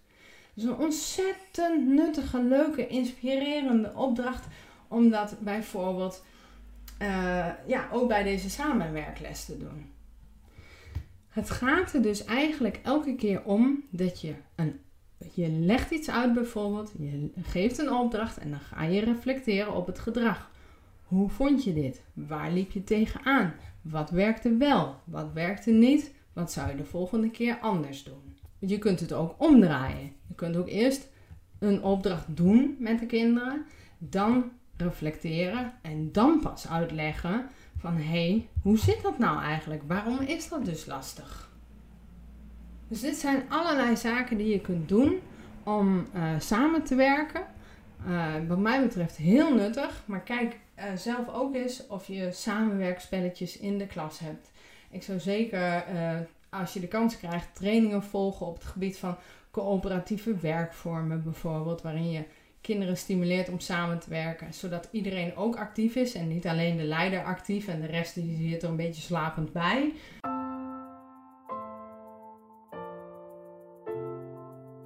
Dus 0.53 0.63
een 0.63 0.77
ontzettend 0.77 1.87
nuttige, 1.87 2.43
leuke, 2.43 2.87
inspirerende 2.87 3.91
opdracht 3.95 4.47
om 4.87 5.09
dat 5.09 5.35
bijvoorbeeld 5.39 6.25
uh, 7.01 7.47
ja, 7.67 7.89
ook 7.91 8.07
bij 8.07 8.23
deze 8.23 8.49
samenwerkles 8.49 9.45
te 9.45 9.57
doen. 9.57 9.91
Het 11.29 11.49
gaat 11.49 11.93
er 11.93 12.01
dus 12.01 12.25
eigenlijk 12.25 12.79
elke 12.83 13.15
keer 13.15 13.43
om 13.43 13.83
dat 13.89 14.21
je 14.21 14.33
een 14.55 14.79
je 15.33 15.49
legt 15.49 15.91
iets 15.91 16.09
uit 16.09 16.33
bijvoorbeeld, 16.33 16.91
je 16.99 17.29
geeft 17.41 17.77
een 17.77 17.91
opdracht 17.91 18.37
en 18.37 18.49
dan 18.49 18.59
ga 18.59 18.83
je 18.83 18.99
reflecteren 18.99 19.73
op 19.73 19.87
het 19.87 19.99
gedrag. 19.99 20.51
Hoe 21.09 21.29
vond 21.29 21.63
je 21.63 21.73
dit? 21.73 22.01
Waar 22.13 22.51
liep 22.51 22.71
je 22.71 22.83
tegenaan? 22.83 23.53
Wat 23.81 24.09
werkte 24.09 24.57
wel? 24.57 24.95
Wat 25.03 25.33
werkte 25.33 25.71
niet? 25.71 26.13
Wat 26.33 26.51
zou 26.51 26.69
je 26.69 26.75
de 26.75 26.85
volgende 26.85 27.29
keer 27.29 27.57
anders 27.61 28.03
doen? 28.03 28.37
Je 28.59 28.77
kunt 28.77 28.99
het 28.99 29.13
ook 29.13 29.35
omdraaien. 29.37 30.11
Je 30.27 30.35
kunt 30.35 30.57
ook 30.57 30.67
eerst 30.67 31.09
een 31.59 31.83
opdracht 31.83 32.25
doen 32.27 32.75
met 32.79 32.99
de 32.99 33.05
kinderen, 33.05 33.65
dan 33.97 34.51
reflecteren 34.77 35.73
en 35.81 36.11
dan 36.11 36.39
pas 36.39 36.67
uitleggen 36.67 37.45
van 37.77 37.95
hé, 37.95 38.03
hey, 38.03 38.47
hoe 38.61 38.77
zit 38.77 39.01
dat 39.01 39.17
nou 39.17 39.41
eigenlijk? 39.41 39.83
Waarom 39.87 40.19
is 40.19 40.49
dat 40.49 40.65
dus 40.65 40.85
lastig? 40.85 41.49
Dus 42.87 43.01
dit 43.01 43.15
zijn 43.15 43.43
allerlei 43.49 43.97
zaken 43.97 44.37
die 44.37 44.47
je 44.47 44.61
kunt 44.61 44.89
doen 44.89 45.19
om 45.63 46.05
uh, 46.15 46.39
samen 46.39 46.83
te 46.83 46.95
werken. 46.95 47.41
Uh, 48.07 48.33
wat 48.47 48.57
mij 48.57 48.81
betreft 48.81 49.17
heel 49.17 49.55
nuttig, 49.55 50.03
maar 50.05 50.23
kijk 50.23 50.59
uh, 50.77 50.83
zelf 50.95 51.29
ook 51.33 51.55
eens 51.55 51.87
of 51.87 52.07
je 52.07 52.31
samenwerkspelletjes 52.31 53.57
in 53.57 53.77
de 53.77 53.87
klas 53.87 54.19
hebt. 54.19 54.51
Ik 54.91 55.03
zou 55.03 55.19
zeker, 55.19 55.83
als 56.49 56.73
je 56.73 56.79
de 56.79 56.87
kans 56.87 57.17
krijgt, 57.17 57.55
trainingen 57.55 58.03
volgen 58.03 58.45
op 58.45 58.53
het 58.53 58.65
gebied 58.65 58.97
van 58.97 59.17
coöperatieve 59.51 60.35
werkvormen 60.35 61.23
bijvoorbeeld, 61.23 61.81
waarin 61.81 62.11
je 62.11 62.23
kinderen 62.61 62.97
stimuleert 62.97 63.49
om 63.49 63.59
samen 63.59 63.99
te 63.99 64.09
werken, 64.09 64.53
zodat 64.53 64.87
iedereen 64.91 65.35
ook 65.35 65.55
actief 65.55 65.95
is 65.95 66.13
en 66.13 66.27
niet 66.27 66.47
alleen 66.47 66.77
de 66.77 66.83
leider 66.83 67.23
actief 67.23 67.67
en 67.67 67.81
de 67.81 67.87
rest 67.87 68.15
die 68.15 68.49
zit 68.49 68.63
er 68.63 68.69
een 68.69 68.75
beetje 68.75 69.01
slapend 69.01 69.51
bij. 69.51 69.93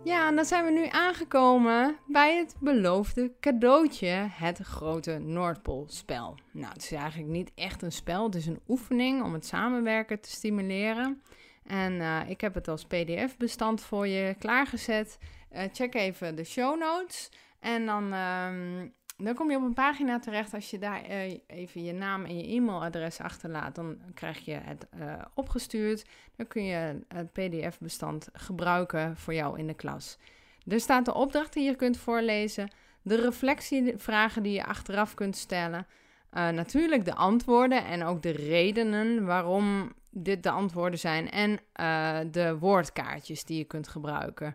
Ja, 0.03 0.27
en 0.27 0.36
dan 0.36 0.45
zijn 0.45 0.65
we 0.65 0.72
nu 0.72 0.88
aangekomen 0.89 1.98
bij 2.07 2.38
het 2.38 2.55
beloofde 2.60 3.31
cadeautje, 3.39 4.27
het 4.29 4.60
grote 4.60 5.17
Noordpoolspel. 5.17 6.38
Nou, 6.51 6.74
het 6.74 6.83
is 6.83 6.91
eigenlijk 6.91 7.29
niet 7.29 7.51
echt 7.55 7.81
een 7.81 7.91
spel, 7.91 8.24
het 8.24 8.36
is 8.36 8.45
een 8.45 8.62
oefening 8.67 9.24
om 9.24 9.33
het 9.33 9.45
samenwerken 9.45 10.19
te 10.19 10.29
stimuleren. 10.29 11.22
En 11.63 11.93
uh, 11.93 12.29
ik 12.29 12.41
heb 12.41 12.53
het 12.53 12.67
als 12.67 12.86
PDF-bestand 12.86 13.81
voor 13.81 14.07
je 14.07 14.36
klaargezet. 14.39 15.17
Uh, 15.51 15.62
check 15.74 15.93
even 15.93 16.36
de 16.36 16.43
show 16.43 16.79
notes. 16.79 17.29
En 17.60 17.86
dan, 17.86 18.13
um, 18.13 18.93
dan 19.17 19.34
kom 19.34 19.50
je 19.51 19.58
op 19.58 19.63
een 19.63 19.74
pagina 19.74 20.20
terecht. 20.20 20.53
Als 20.53 20.70
je 20.70 20.79
daar 20.79 21.10
uh, 21.10 21.39
even 21.48 21.84
je 21.84 21.93
naam 21.93 22.25
en 22.25 22.38
je 22.38 22.55
e-mailadres 22.55 23.20
achterlaat, 23.20 23.75
dan 23.75 23.98
krijg 24.13 24.46
je 24.46 24.53
het 24.53 24.88
opgestuurd. 25.34 26.05
Dan 26.36 26.48
kun 26.48 26.63
je 26.63 27.00
het 27.08 27.32
PDF-bestand 27.32 28.29
gebruiken 28.34 29.17
voor 29.17 29.34
jou 29.34 29.60
in 29.60 29.67
de 29.67 29.74
klas. 29.74 30.17
Er 30.67 30.79
staat 30.79 31.05
de 31.05 31.13
opdracht 31.13 31.53
die 31.53 31.63
je 31.63 31.75
kunt 31.75 31.98
voorlezen. 31.98 32.72
De 33.01 33.15
reflectievragen 33.15 34.43
die 34.43 34.53
je 34.53 34.65
achteraf 34.65 35.13
kunt 35.13 35.36
stellen. 35.36 35.88
natuurlijk 36.32 37.05
de 37.05 37.15
antwoorden 37.15 37.86
en 37.86 38.03
ook 38.03 38.22
de 38.22 38.32
redenen 38.32 39.25
waarom 39.25 39.93
dit 40.10 40.43
de 40.43 40.50
antwoorden 40.50 41.00
zijn 41.00 41.29
en 41.29 41.60
de 42.32 42.58
woordkaartjes 42.60 43.43
die 43.43 43.58
je 43.58 43.63
kunt 43.63 43.88
gebruiken. 43.88 44.53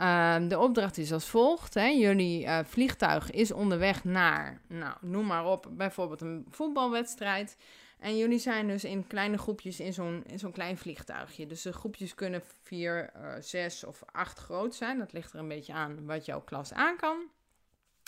Uh, 0.00 0.48
de 0.48 0.58
opdracht 0.58 0.98
is 0.98 1.12
als 1.12 1.28
volgt. 1.28 1.74
Hè. 1.74 1.86
Jullie 1.86 2.44
uh, 2.44 2.58
vliegtuig 2.64 3.30
is 3.30 3.52
onderweg 3.52 4.04
naar, 4.04 4.60
nou, 4.66 4.94
noem 5.00 5.26
maar 5.26 5.46
op, 5.46 5.68
bijvoorbeeld 5.70 6.20
een 6.20 6.46
voetbalwedstrijd. 6.50 7.56
En 7.98 8.16
jullie 8.16 8.38
zijn 8.38 8.68
dus 8.68 8.84
in 8.84 9.06
kleine 9.06 9.38
groepjes 9.38 9.80
in 9.80 9.92
zo'n, 9.92 10.22
in 10.26 10.38
zo'n 10.38 10.52
klein 10.52 10.78
vliegtuigje. 10.78 11.46
Dus 11.46 11.62
de 11.62 11.72
groepjes 11.72 12.14
kunnen 12.14 12.42
vier, 12.62 13.10
uh, 13.16 13.32
zes 13.40 13.84
of 13.84 14.02
acht 14.12 14.38
groot 14.38 14.74
zijn. 14.74 14.98
Dat 14.98 15.12
ligt 15.12 15.32
er 15.32 15.38
een 15.38 15.48
beetje 15.48 15.72
aan 15.72 16.06
wat 16.06 16.24
jouw 16.24 16.40
klas 16.40 16.72
aan 16.72 16.96
kan. 16.96 17.16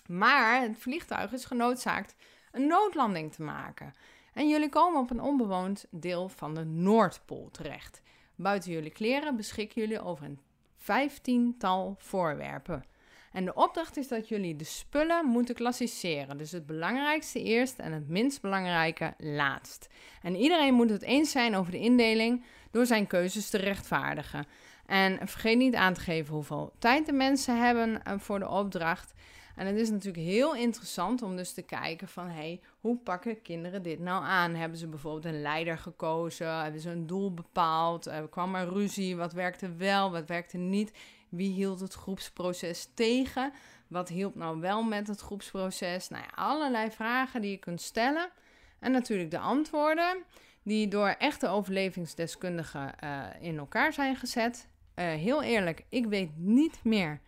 Maar 0.06 0.60
het 0.60 0.78
vliegtuig 0.78 1.32
is 1.32 1.44
genoodzaakt 1.44 2.14
een 2.52 2.66
noodlanding 2.66 3.32
te 3.32 3.42
maken. 3.42 3.94
En 4.32 4.48
jullie 4.48 4.68
komen 4.68 5.00
op 5.00 5.10
een 5.10 5.20
onbewoond 5.20 5.86
deel 5.90 6.28
van 6.28 6.54
de 6.54 6.64
Noordpool 6.64 7.48
terecht. 7.50 8.02
Buiten 8.34 8.72
jullie 8.72 8.90
kleren 8.90 9.36
beschikken 9.36 9.80
jullie 9.80 10.00
over 10.00 10.24
een 10.24 10.40
vijftiental 10.78 11.96
voorwerpen. 11.98 12.84
En 13.32 13.44
de 13.44 13.54
opdracht 13.54 13.96
is 13.96 14.08
dat 14.08 14.28
jullie 14.28 14.56
de 14.56 14.64
spullen 14.64 15.26
moeten 15.26 15.54
klassiceren. 15.54 16.38
Dus 16.38 16.52
het 16.52 16.66
belangrijkste 16.66 17.42
eerst 17.42 17.78
en 17.78 17.92
het 17.92 18.08
minst 18.08 18.40
belangrijke 18.40 19.14
laatst. 19.18 19.88
En 20.22 20.36
iedereen 20.36 20.74
moet 20.74 20.90
het 20.90 21.02
eens 21.02 21.30
zijn 21.30 21.54
over 21.54 21.72
de 21.72 21.78
indeling 21.78 22.44
door 22.70 22.86
zijn 22.86 23.06
keuzes 23.06 23.50
te 23.50 23.58
rechtvaardigen. 23.58 24.46
En 24.86 25.28
vergeet 25.28 25.58
niet 25.58 25.74
aan 25.74 25.94
te 25.94 26.00
geven 26.00 26.34
hoeveel 26.34 26.72
tijd 26.78 27.06
de 27.06 27.12
mensen 27.12 27.60
hebben 27.60 28.02
eh, 28.02 28.14
voor 28.18 28.38
de 28.38 28.48
opdracht. 28.48 29.12
En 29.58 29.66
het 29.66 29.76
is 29.76 29.90
natuurlijk 29.90 30.24
heel 30.24 30.54
interessant 30.54 31.22
om 31.22 31.36
dus 31.36 31.52
te 31.52 31.62
kijken 31.62 32.08
van... 32.08 32.28
hey, 32.28 32.60
hoe 32.80 32.96
pakken 32.96 33.42
kinderen 33.42 33.82
dit 33.82 33.98
nou 33.98 34.24
aan? 34.24 34.54
Hebben 34.54 34.78
ze 34.78 34.86
bijvoorbeeld 34.86 35.24
een 35.24 35.42
leider 35.42 35.78
gekozen? 35.78 36.62
Hebben 36.62 36.80
ze 36.80 36.90
een 36.90 37.06
doel 37.06 37.34
bepaald? 37.34 38.06
Er 38.06 38.22
eh, 38.22 38.30
kwam 38.30 38.54
er 38.54 38.68
ruzie? 38.68 39.16
Wat 39.16 39.32
werkte 39.32 39.74
wel? 39.74 40.10
Wat 40.10 40.26
werkte 40.26 40.56
niet? 40.56 40.92
Wie 41.28 41.52
hield 41.52 41.80
het 41.80 41.94
groepsproces 41.94 42.90
tegen? 42.94 43.52
Wat 43.86 44.08
hielp 44.08 44.34
nou 44.34 44.60
wel 44.60 44.82
met 44.82 45.06
het 45.06 45.20
groepsproces? 45.20 46.08
Nou 46.08 46.22
ja, 46.22 46.30
allerlei 46.34 46.90
vragen 46.90 47.40
die 47.40 47.50
je 47.50 47.56
kunt 47.56 47.80
stellen. 47.80 48.30
En 48.78 48.92
natuurlijk 48.92 49.30
de 49.30 49.38
antwoorden 49.38 50.22
die 50.62 50.88
door 50.88 51.08
echte 51.08 51.48
overlevingsdeskundigen 51.48 52.94
uh, 53.04 53.24
in 53.40 53.58
elkaar 53.58 53.92
zijn 53.92 54.16
gezet. 54.16 54.68
Uh, 54.94 55.04
heel 55.04 55.42
eerlijk, 55.42 55.84
ik 55.88 56.06
weet 56.06 56.30
niet 56.36 56.80
meer 56.82 57.20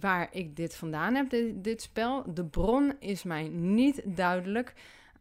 waar 0.00 0.28
ik 0.30 0.56
dit 0.56 0.74
vandaan 0.74 1.14
heb, 1.14 1.30
dit, 1.54 1.82
spel. 1.82 2.34
De 2.34 2.44
bron 2.44 2.92
is 2.98 3.22
mij 3.22 3.48
niet 3.48 4.02
duidelijk. 4.04 4.74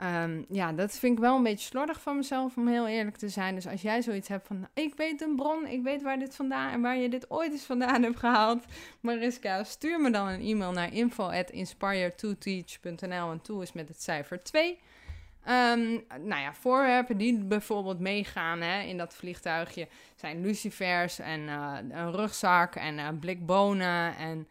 Um, 0.04 0.46
ja, 0.50 0.74
dat 0.74 0.92
vind 0.92 1.14
ik 1.14 1.20
wel 1.20 1.36
een 1.36 1.44
beetje 1.44 1.68
slordig 1.68 2.02
van 2.02 2.16
mezelf, 2.16 2.58
om 2.58 2.68
heel 2.68 2.88
eerlijk 2.88 3.18
te 3.18 3.30
zijn. 3.30 3.56
Dus 3.56 3.68
als 3.68 3.82
jij 3.82 4.02
zoiets 4.02 4.28
hebt 4.28 4.48
van, 4.48 4.68
ik 4.74 4.96
weet 4.96 5.22
een 5.22 5.36
bron, 5.36 5.68
ik 5.68 5.84
weet 5.84 6.02
waar 6.02 6.20
dit 6.20 6.36
vandaan 6.36 6.72
en 6.72 6.82
waar 6.82 6.98
je 6.98 7.10
dit 7.10 7.32
ooit 7.32 7.52
eens 7.52 7.64
vandaan 7.64 8.04
hebt 8.04 8.20
gehaald. 8.20 8.66
Mariska, 9.00 9.64
stuur 9.64 10.02
me 10.02 10.12
dan 10.12 10.28
een 10.28 10.42
e-mail 10.42 10.72
naar 10.72 10.94
info 10.94 11.24
at 11.24 11.52
inspire2teach.nl 11.52 13.32
en 13.32 13.42
toe 13.42 13.62
is 13.62 13.72
met 13.72 13.88
het 13.88 14.02
cijfer 14.02 14.44
2. 14.44 14.80
Um, 15.50 16.04
nou 16.20 16.42
ja, 16.42 16.54
voorwerpen 16.54 17.18
die 17.18 17.44
bijvoorbeeld 17.44 18.00
meegaan 18.00 18.62
hè, 18.62 18.82
in 18.82 18.98
dat 18.98 19.14
vliegtuigje 19.14 19.88
zijn 20.16 20.42
lucifers 20.42 21.20
en 21.20 21.40
uh, 21.40 21.78
een 21.90 22.12
rugzak 22.12 22.76
en 22.76 22.98
een 22.98 23.20
blik 23.20 23.46
bonen 23.46 24.16
en 24.16 24.48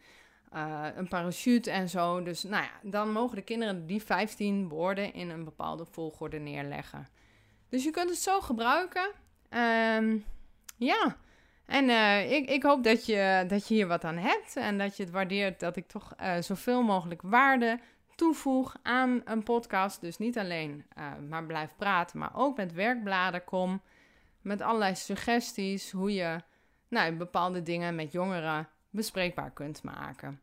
uh, 0.53 0.85
een 0.95 1.07
parachute 1.07 1.71
en 1.71 1.89
zo. 1.89 2.23
Dus 2.23 2.43
nou 2.43 2.63
ja, 2.63 2.89
dan 2.89 3.11
mogen 3.11 3.35
de 3.35 3.41
kinderen 3.41 3.85
die 3.85 4.03
15 4.03 4.69
woorden 4.69 5.13
in 5.13 5.29
een 5.29 5.43
bepaalde 5.43 5.85
volgorde 5.85 6.39
neerleggen. 6.39 7.07
Dus 7.69 7.83
je 7.83 7.91
kunt 7.91 8.09
het 8.09 8.19
zo 8.19 8.41
gebruiken. 8.41 9.11
Um, 9.97 10.25
ja, 10.77 11.17
en 11.65 11.89
ik, 12.29 12.49
ik 12.49 12.63
hoop 12.63 12.83
dat 12.83 13.05
je, 13.05 13.45
dat 13.47 13.67
je 13.67 13.73
hier 13.73 13.87
wat 13.87 14.03
aan 14.03 14.17
hebt 14.17 14.55
en 14.55 14.77
dat 14.77 14.97
je 14.97 15.03
het 15.03 15.11
waardeert 15.11 15.59
dat 15.59 15.75
ik 15.75 15.87
toch 15.87 16.13
zoveel 16.39 16.81
mogelijk 16.81 17.21
waarde 17.21 17.79
toevoeg 18.21 18.75
aan 18.81 19.21
een 19.25 19.43
podcast. 19.43 20.01
Dus 20.01 20.17
niet 20.17 20.37
alleen 20.37 20.85
uh, 20.97 21.11
maar 21.29 21.45
blijf 21.45 21.75
praten, 21.77 22.19
maar 22.19 22.35
ook 22.35 22.57
met 22.57 22.73
werkbladen 22.73 23.43
kom. 23.43 23.81
Met 24.41 24.61
allerlei 24.61 24.95
suggesties 24.95 25.91
hoe 25.91 26.13
je 26.13 26.41
nou, 26.87 27.15
bepaalde 27.15 27.63
dingen 27.63 27.95
met 27.95 28.11
jongeren 28.11 28.69
bespreekbaar 28.89 29.51
kunt 29.51 29.83
maken. 29.83 30.41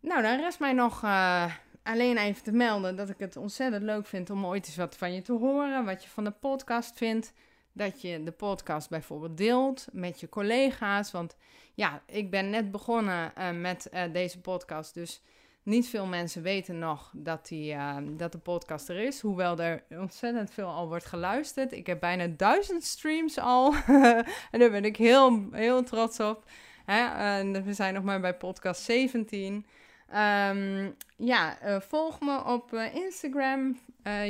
Nou, 0.00 0.22
dan 0.22 0.40
rest 0.40 0.60
mij 0.60 0.72
nog 0.72 1.02
uh, 1.02 1.54
alleen 1.82 2.16
even 2.16 2.42
te 2.42 2.52
melden 2.52 2.96
dat 2.96 3.08
ik 3.08 3.18
het 3.18 3.36
ontzettend 3.36 3.82
leuk 3.82 4.06
vind 4.06 4.30
om 4.30 4.46
ooit 4.46 4.66
eens 4.66 4.76
wat 4.76 4.96
van 4.96 5.12
je 5.14 5.22
te 5.22 5.32
horen. 5.32 5.84
Wat 5.84 6.02
je 6.02 6.08
van 6.08 6.24
de 6.24 6.30
podcast 6.30 6.96
vindt. 6.96 7.32
Dat 7.72 8.00
je 8.00 8.22
de 8.22 8.32
podcast 8.32 8.88
bijvoorbeeld 8.88 9.36
deelt 9.36 9.86
met 9.92 10.20
je 10.20 10.28
collega's. 10.28 11.10
Want 11.10 11.36
ja, 11.74 12.02
ik 12.06 12.30
ben 12.30 12.50
net 12.50 12.70
begonnen 12.70 13.32
uh, 13.38 13.50
met 13.50 13.90
deze 14.12 14.40
podcast. 14.40 14.94
Dus 14.94 15.22
niet 15.62 15.88
veel 15.88 16.06
mensen 16.06 16.42
weten 16.42 16.78
nog 16.78 17.10
dat, 17.14 17.48
die, 17.48 17.74
uh, 17.74 17.96
dat 18.10 18.32
de 18.32 18.38
podcast 18.38 18.88
er 18.88 18.98
is, 18.98 19.20
hoewel 19.20 19.58
er 19.58 19.82
ontzettend 19.90 20.50
veel 20.50 20.68
al 20.68 20.88
wordt 20.88 21.06
geluisterd. 21.06 21.72
Ik 21.72 21.86
heb 21.86 22.00
bijna 22.00 22.26
duizend 22.36 22.84
streams 22.84 23.38
al 23.38 23.74
en 24.50 24.58
daar 24.58 24.70
ben 24.70 24.84
ik 24.84 24.96
heel, 24.96 25.48
heel 25.50 25.82
trots 25.82 26.20
op. 26.20 26.44
Hè? 26.84 27.06
En 27.38 27.64
we 27.64 27.72
zijn 27.72 27.94
nog 27.94 28.02
maar 28.02 28.20
bij 28.20 28.34
podcast 28.34 28.82
17. 28.82 29.54
Um, 29.54 29.64
ehm, 30.08 30.90
ja, 31.16 31.62
uh, 31.64 31.80
volg 31.80 32.20
me 32.20 32.44
op 32.44 32.72
uh, 32.72 32.94
Instagram. 32.94 33.78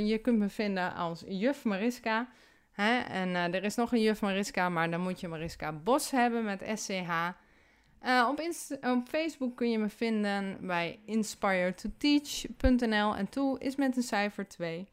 Je 0.04 0.18
kunt 0.22 0.38
me 0.38 0.48
vinden 0.48 0.94
als 0.94 1.24
Juf 1.26 1.64
Mariska. 1.64 2.28
Hè? 2.72 2.98
En 2.98 3.34
er 3.34 3.64
is 3.64 3.74
nog 3.74 3.92
een 3.92 4.00
Juf 4.00 4.20
Mariska, 4.20 4.68
maar 4.68 4.90
dan 4.90 5.00
moet 5.00 5.20
je 5.20 5.28
Mariska 5.28 5.72
Bos 5.72 6.10
hebben 6.10 6.44
met 6.44 6.62
SCH. 6.74 7.10
Uh, 8.04 8.28
op, 8.30 8.40
op, 8.80 9.08
Facebook 9.08 9.56
kun 9.56 9.70
je 9.70 9.78
me 9.78 9.88
vinden 9.88 10.58
bij 10.60 11.00
inspiretoteach.nl 11.04 13.16
en 13.16 13.28
toe 13.28 13.60
is 13.60 13.76
met 13.76 13.96
een 13.96 14.02
cijfer 14.02 14.48
2. 14.48 14.88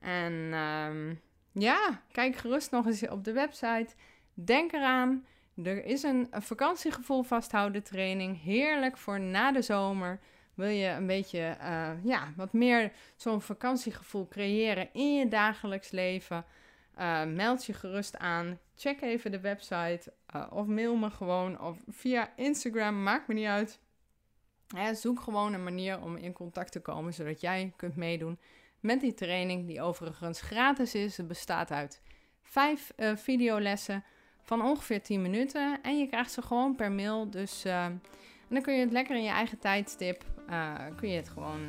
En 0.00 0.32
um, 0.32 1.20
ja, 1.52 2.02
kijk 2.12 2.36
gerust 2.36 2.70
nog 2.70 2.86
eens 2.86 3.08
op 3.08 3.24
de 3.24 3.32
website. 3.32 3.94
Denk 4.34 4.72
eraan, 4.72 5.26
er 5.64 5.84
is 5.84 6.02
een, 6.02 6.28
vakantiegevoel 6.30 7.22
vasthouden 7.22 7.82
training. 7.82 8.42
Heerlijk 8.42 8.96
voor 8.96 9.20
na 9.20 9.52
de 9.52 9.62
zomer. 9.62 10.20
Wil 10.54 10.68
je 10.68 10.88
een 10.88 11.06
beetje 11.06 11.56
uh, 11.60 11.90
ja, 12.04 12.32
wat 12.36 12.52
meer 12.52 12.92
zo'n 13.16 13.42
vakantiegevoel 13.42 14.28
creëren 14.28 14.88
in 14.92 15.14
je 15.14 15.28
dagelijks 15.28 15.90
leven? 15.90 16.44
Uh, 16.98 17.24
meld 17.24 17.64
je 17.64 17.72
gerust 17.72 18.18
aan. 18.18 18.58
Check 18.76 19.00
even 19.00 19.30
de 19.30 19.40
website 19.40 20.12
uh, 20.36 20.46
of 20.50 20.66
mail 20.66 20.96
me 20.96 21.10
gewoon 21.10 21.60
of 21.60 21.78
via 21.88 22.32
Instagram, 22.36 23.02
maakt 23.02 23.28
me 23.28 23.34
niet 23.34 23.46
uit. 23.46 23.80
zoek 24.92 25.20
gewoon 25.20 25.52
een 25.52 25.64
manier 25.64 26.02
om 26.02 26.16
in 26.16 26.32
contact 26.32 26.72
te 26.72 26.80
komen 26.80 27.14
zodat 27.14 27.40
jij 27.40 27.72
kunt 27.76 27.96
meedoen 27.96 28.38
met 28.80 29.00
die 29.00 29.14
training, 29.14 29.66
die 29.66 29.82
overigens 29.82 30.40
gratis 30.40 30.94
is. 30.94 31.16
Het 31.16 31.28
bestaat 31.28 31.70
uit 31.70 32.02
vijf 32.42 32.92
uh, 32.96 33.16
videolessen 33.16 34.04
van 34.42 34.62
ongeveer 34.62 35.02
10 35.02 35.22
minuten. 35.22 35.78
En 35.82 35.98
je 35.98 36.06
krijgt 36.06 36.32
ze 36.32 36.42
gewoon 36.42 36.74
per 36.74 36.92
mail. 36.92 37.30
Dus 37.30 37.62
dan 38.48 38.62
kun 38.62 38.74
je 38.74 38.80
het 38.80 38.92
lekker 38.92 39.16
in 39.16 39.22
je 39.22 39.30
eigen 39.30 39.58
tijdstip, 39.58 40.24
uh, 40.50 40.72
kun 40.96 41.08
je 41.08 41.16
het 41.16 41.28
gewoon 41.28 41.60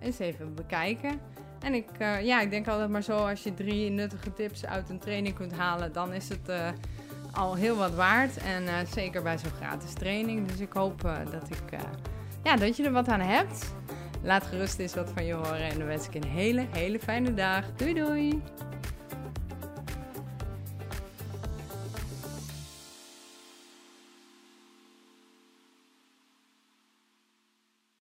eens 0.00 0.18
even 0.18 0.54
bekijken. 0.54 1.20
En 1.60 1.74
ik, 1.74 1.84
ja, 2.22 2.40
ik 2.40 2.50
denk 2.50 2.68
altijd 2.68 2.90
maar 2.90 3.02
zo, 3.02 3.16
als 3.16 3.42
je 3.42 3.54
drie 3.54 3.90
nuttige 3.90 4.32
tips 4.32 4.66
uit 4.66 4.88
een 4.88 4.98
training 4.98 5.34
kunt 5.34 5.52
halen, 5.52 5.92
dan 5.92 6.12
is 6.12 6.28
het 6.28 6.74
al 7.32 7.54
heel 7.54 7.76
wat 7.76 7.94
waard. 7.94 8.36
En 8.36 8.86
zeker 8.86 9.22
bij 9.22 9.38
zo'n 9.38 9.50
gratis 9.50 9.92
training. 9.92 10.46
Dus 10.48 10.60
ik 10.60 10.72
hoop 10.72 11.00
dat, 11.30 11.50
ik, 11.50 11.80
ja, 12.42 12.56
dat 12.56 12.76
je 12.76 12.84
er 12.84 12.92
wat 12.92 13.08
aan 13.08 13.20
hebt. 13.20 13.74
Laat 14.22 14.46
gerust 14.46 14.78
eens 14.78 14.94
wat 14.94 15.10
van 15.14 15.24
je 15.24 15.32
horen 15.32 15.70
en 15.70 15.78
dan 15.78 15.86
wens 15.86 16.06
ik 16.06 16.14
een 16.14 16.30
hele, 16.30 16.66
hele 16.70 16.98
fijne 16.98 17.34
dag. 17.34 17.64
Doei 17.76 17.94
doei! 17.94 18.42